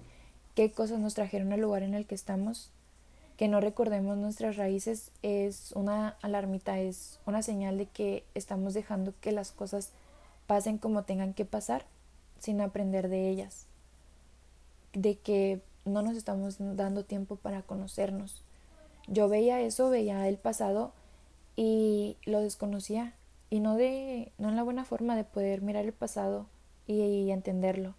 qué 0.57 0.71
cosas 0.71 0.97
nos 0.97 1.13
trajeron 1.13 1.53
al 1.53 1.61
lugar 1.61 1.83
en 1.83 1.93
el 1.93 2.07
que 2.07 2.15
estamos, 2.15 2.71
que 3.37 3.47
no 3.47 3.61
recordemos 3.61 4.17
nuestras 4.17 4.57
raíces 4.57 5.11
es 5.21 5.71
una 5.73 6.17
alarmita, 6.23 6.79
es 6.79 7.19
una 7.27 7.43
señal 7.43 7.77
de 7.77 7.85
que 7.85 8.23
estamos 8.33 8.73
dejando 8.73 9.13
que 9.21 9.31
las 9.31 9.51
cosas 9.51 9.91
pasen 10.47 10.79
como 10.79 11.03
tengan 11.03 11.35
que 11.35 11.45
pasar 11.45 11.85
sin 12.39 12.59
aprender 12.59 13.07
de 13.07 13.29
ellas, 13.29 13.67
de 14.93 15.19
que 15.19 15.61
no 15.85 16.01
nos 16.01 16.17
estamos 16.17 16.55
dando 16.57 17.05
tiempo 17.05 17.35
para 17.35 17.61
conocernos. 17.61 18.41
Yo 19.05 19.29
veía 19.29 19.61
eso, 19.61 19.91
veía 19.91 20.27
el 20.27 20.37
pasado 20.37 20.91
y 21.55 22.17
lo 22.25 22.41
desconocía 22.41 23.13
y 23.51 23.59
no 23.59 23.75
de 23.75 24.31
no 24.39 24.49
en 24.49 24.55
la 24.55 24.63
buena 24.63 24.85
forma 24.85 25.15
de 25.15 25.23
poder 25.23 25.61
mirar 25.61 25.85
el 25.85 25.93
pasado 25.93 26.47
y, 26.87 27.29
entenderlo. 27.29 27.93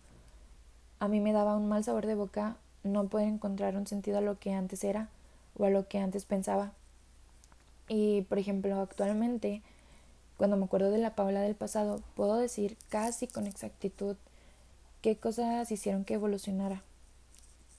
A 1.00 1.08
mí 1.08 1.20
me 1.20 1.32
daba 1.32 1.56
un 1.56 1.68
mal 1.68 1.84
sabor 1.84 2.06
de 2.06 2.14
boca 2.14 2.56
no 2.82 3.08
poder 3.08 3.28
encontrar 3.28 3.76
un 3.76 3.86
sentido 3.86 4.18
a 4.18 4.22
lo 4.22 4.38
que 4.38 4.52
antes 4.52 4.84
era 4.84 5.08
o 5.56 5.64
a 5.64 5.70
lo 5.70 5.88
que 5.88 5.98
antes 5.98 6.24
pensaba. 6.24 6.72
Y 7.88 8.22
por 8.22 8.38
ejemplo, 8.38 8.80
actualmente, 8.80 9.62
cuando 10.36 10.56
me 10.56 10.64
acuerdo 10.64 10.90
de 10.90 10.98
la 10.98 11.14
Paula 11.14 11.40
del 11.40 11.54
pasado, 11.54 12.02
puedo 12.14 12.36
decir 12.36 12.76
casi 12.88 13.26
con 13.26 13.46
exactitud 13.46 14.16
qué 15.02 15.16
cosas 15.16 15.70
hicieron 15.70 16.04
que 16.04 16.14
evolucionara. 16.14 16.82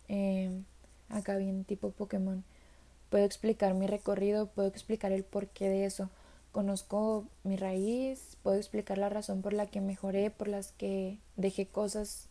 Em, 0.08 0.63
acá 1.10 1.38
bien 1.38 1.63
tipo 1.63 1.91
Pokémon. 1.91 2.43
Puedo 3.10 3.25
explicar 3.25 3.73
mi 3.73 3.88
recorrido, 3.88 4.47
puedo 4.47 4.67
explicar 4.67 5.12
el 5.12 5.23
porqué 5.23 5.69
de 5.69 5.86
eso 5.86 6.10
conozco 6.51 7.25
mi 7.43 7.55
raíz, 7.55 8.38
puedo 8.43 8.58
explicar 8.58 8.97
la 8.97 9.10
razón 9.10 9.41
por 9.41 9.53
la 9.53 9.67
que 9.67 9.82
mejoré, 9.82 10.32
por 10.32 10.47
las 10.47 10.71
que 10.73 11.19
dejé 11.36 11.67
cosas, 11.67 12.27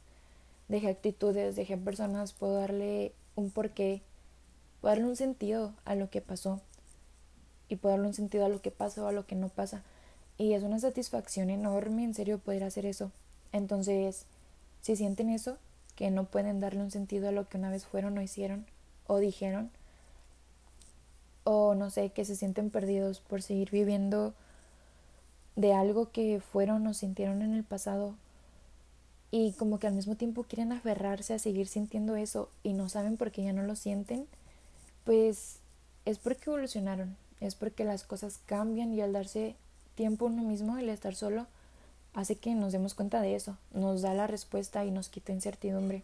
dejé 0.69 0.89
actitudes, 0.89 1.57
dejé 1.57 1.77
personas, 1.77 2.33
puedo 2.33 2.55
darle 2.55 3.13
un 3.35 3.51
porqué, 3.51 4.03
darle 4.83 5.05
un 5.05 5.17
sentido 5.17 5.73
a 5.85 5.95
lo 5.95 6.11
que 6.11 6.21
pasó 6.21 6.61
y 7.69 7.77
puedo 7.77 7.95
darle 7.95 8.09
un 8.09 8.15
sentido 8.15 8.45
a 8.45 8.49
lo 8.49 8.63
que 8.63 8.71
pasa 8.71 9.03
o 9.03 9.09
a 9.09 9.13
lo 9.13 9.27
que 9.27 9.35
no 9.35 9.49
pasa. 9.49 9.83
Y 10.37 10.53
es 10.53 10.63
una 10.63 10.79
satisfacción 10.79 11.51
enorme, 11.51 12.05
en 12.05 12.15
serio, 12.15 12.39
poder 12.39 12.65
hacer 12.65 12.87
eso. 12.87 13.11
Entonces, 13.53 14.27
si 14.83 14.97
sienten 14.97 15.31
eso, 15.31 15.59
que 15.97 16.11
no 16.11 16.25
pueden 16.25 16.61
darle 16.61 16.81
un 16.81 16.91
sentido 16.91 17.29
a 17.29 17.33
lo 17.33 17.49
que 17.49 17.59
una 17.59 17.71
vez 17.71 17.85
fueron 17.85 18.17
o 18.19 18.23
hicieron 18.23 18.67
o 19.07 19.19
dijeron, 19.19 19.71
o 21.45 21.75
no 21.75 21.91
sé, 21.91 22.11
que 22.11 22.25
se 22.25 22.37
sienten 22.37 22.71
perdidos 22.71 23.21
por 23.21 23.43
seguir 23.43 23.71
viviendo 23.71 24.35
de 25.57 25.73
algo 25.73 26.13
que 26.13 26.41
fueron 26.41 26.87
o 26.87 26.95
sintieron 26.95 27.43
en 27.43 27.55
el 27.55 27.65
pasado 27.65 28.15
y 29.31 29.53
como 29.53 29.79
que 29.79 29.87
al 29.87 29.95
mismo 29.95 30.17
tiempo 30.17 30.45
quieren 30.45 30.73
aferrarse 30.73 31.35
a 31.35 31.39
seguir 31.39 31.69
sintiendo 31.69 32.17
eso 32.17 32.49
y 32.63 32.73
no 32.73 32.89
saben 32.89 33.17
por 33.17 33.31
qué 33.31 33.45
ya 33.45 33.53
no 33.53 33.63
lo 33.63 33.77
sienten, 33.77 34.27
pues 35.05 35.59
es 36.05 36.19
porque 36.19 36.45
evolucionaron, 36.47 37.17
es 37.41 37.55
porque 37.55 37.85
las 37.85 38.05
cosas 38.05 38.41
cambian 38.47 38.93
y 38.95 39.01
al 39.01 39.13
darse 39.13 39.55
tiempo 39.95 40.27
uno 40.27 40.43
mismo, 40.43 40.79
el 40.79 40.89
estar 40.89 41.15
solo, 41.15 41.47
hace 42.15 42.37
que 42.37 42.55
nos 42.55 42.73
demos 42.73 42.95
cuenta 42.95 43.21
de 43.21 43.35
eso, 43.35 43.57
nos 43.73 44.01
da 44.01 44.15
la 44.15 44.27
respuesta 44.27 44.85
y 44.85 44.91
nos 44.91 45.09
quita 45.09 45.33
incertidumbre, 45.33 46.03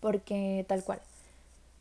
porque 0.00 0.64
tal 0.68 0.82
cual, 0.82 1.00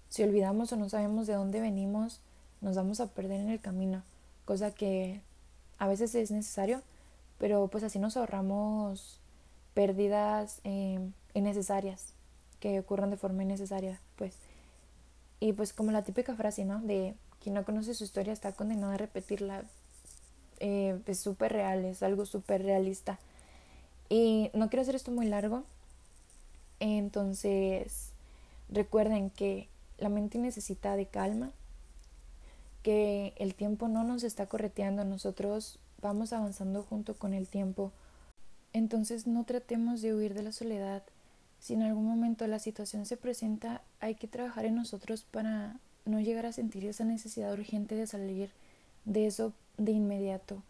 si 0.09 0.23
olvidamos 0.23 0.73
o 0.73 0.75
no 0.75 0.89
sabemos 0.89 1.27
de 1.27 1.33
dónde 1.33 1.61
venimos, 1.61 2.19
nos 2.61 2.75
vamos 2.75 2.99
a 2.99 3.07
perder 3.07 3.39
en 3.39 3.49
el 3.49 3.61
camino, 3.61 4.03
cosa 4.43 4.71
que 4.71 5.21
a 5.77 5.87
veces 5.87 6.13
es 6.15 6.31
necesario, 6.31 6.81
pero 7.37 7.67
pues 7.67 7.83
así 7.83 7.99
nos 7.99 8.17
ahorramos 8.17 9.18
pérdidas 9.79 10.59
eh, 10.65 10.99
innecesarias 11.33 12.11
que 12.59 12.81
ocurran 12.81 13.11
de 13.11 13.15
forma 13.15 13.43
innecesaria, 13.43 14.01
pues. 14.17 14.35
Y 15.39 15.53
pues 15.53 15.71
como 15.71 15.93
la 15.93 16.03
típica 16.03 16.35
frase, 16.35 16.65
¿no? 16.65 16.81
De 16.81 17.15
quien 17.41 17.55
no 17.55 17.63
conoce 17.63 17.93
su 17.93 18.03
historia 18.03 18.33
está 18.33 18.51
condenado 18.51 18.91
a 18.91 18.97
repetirla. 18.97 19.63
Eh, 20.59 20.99
es 21.05 21.19
súper 21.21 21.53
real, 21.53 21.85
es 21.85 22.03
algo 22.03 22.25
súper 22.25 22.61
realista. 22.63 23.19
Y 24.09 24.51
no 24.53 24.67
quiero 24.67 24.81
hacer 24.81 24.95
esto 24.95 25.11
muy 25.11 25.27
largo. 25.27 25.63
Entonces, 26.81 28.09
recuerden 28.67 29.29
que 29.29 29.69
la 29.97 30.09
mente 30.09 30.39
necesita 30.39 30.97
de 30.97 31.05
calma, 31.05 31.51
que 32.83 33.31
el 33.37 33.55
tiempo 33.55 33.87
no 33.87 34.03
nos 34.03 34.23
está 34.23 34.45
correteando, 34.45 35.05
nosotros 35.05 35.79
vamos 36.01 36.33
avanzando 36.33 36.83
junto 36.83 37.13
con 37.13 37.33
el 37.33 37.47
tiempo. 37.47 37.93
Entonces 38.73 39.27
no 39.27 39.43
tratemos 39.43 40.01
de 40.01 40.13
huir 40.13 40.33
de 40.33 40.43
la 40.43 40.51
soledad. 40.51 41.03
Si 41.59 41.73
en 41.73 41.81
algún 41.81 42.05
momento 42.05 42.47
la 42.47 42.59
situación 42.59 43.05
se 43.05 43.17
presenta, 43.17 43.81
hay 43.99 44.15
que 44.15 44.27
trabajar 44.27 44.65
en 44.65 44.75
nosotros 44.75 45.25
para 45.29 45.75
no 46.05 46.19
llegar 46.19 46.45
a 46.45 46.53
sentir 46.53 46.85
esa 46.85 47.03
necesidad 47.03 47.53
urgente 47.53 47.95
de 47.95 48.07
salir 48.07 48.49
de 49.05 49.27
eso 49.27 49.53
de 49.77 49.91
inmediato. 49.91 50.61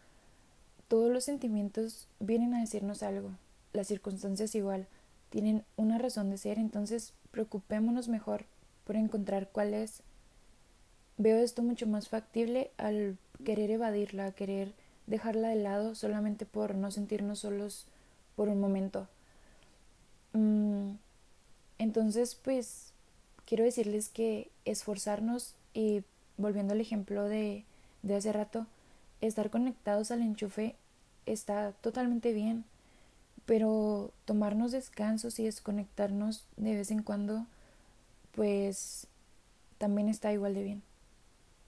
Todos 0.88 1.12
los 1.12 1.24
sentimientos 1.24 2.08
vienen 2.18 2.54
a 2.54 2.60
decirnos 2.60 3.02
algo. 3.02 3.30
Las 3.72 3.86
circunstancias 3.86 4.54
igual 4.54 4.86
tienen 5.28 5.62
una 5.76 5.98
razón 5.98 6.30
de 6.30 6.38
ser, 6.38 6.58
entonces 6.58 7.12
preocupémonos 7.30 8.08
mejor 8.08 8.44
por 8.84 8.96
encontrar 8.96 9.48
cuál 9.52 9.74
es 9.74 10.02
Veo 11.20 11.36
esto 11.36 11.62
mucho 11.62 11.86
más 11.86 12.08
factible 12.08 12.70
al 12.78 13.18
querer 13.44 13.70
evadirla, 13.70 14.32
querer 14.32 14.72
dejarla 15.10 15.48
de 15.48 15.56
lado 15.56 15.94
solamente 15.94 16.46
por 16.46 16.74
no 16.76 16.90
sentirnos 16.90 17.40
solos 17.40 17.86
por 18.36 18.48
un 18.48 18.60
momento. 18.60 19.08
Mm, 20.32 20.92
entonces, 21.78 22.36
pues, 22.36 22.92
quiero 23.44 23.64
decirles 23.64 24.08
que 24.08 24.50
esforzarnos 24.64 25.54
y 25.74 26.04
volviendo 26.38 26.74
al 26.74 26.80
ejemplo 26.80 27.24
de, 27.24 27.64
de 28.02 28.14
hace 28.14 28.32
rato, 28.32 28.66
estar 29.20 29.50
conectados 29.50 30.12
al 30.12 30.22
enchufe 30.22 30.76
está 31.26 31.72
totalmente 31.72 32.32
bien, 32.32 32.64
pero 33.46 34.12
tomarnos 34.26 34.70
descansos 34.70 35.40
y 35.40 35.44
desconectarnos 35.44 36.44
de 36.56 36.76
vez 36.76 36.92
en 36.92 37.02
cuando, 37.02 37.46
pues 38.32 39.08
también 39.78 40.08
está 40.08 40.32
igual 40.32 40.54
de 40.54 40.62
bien. 40.62 40.89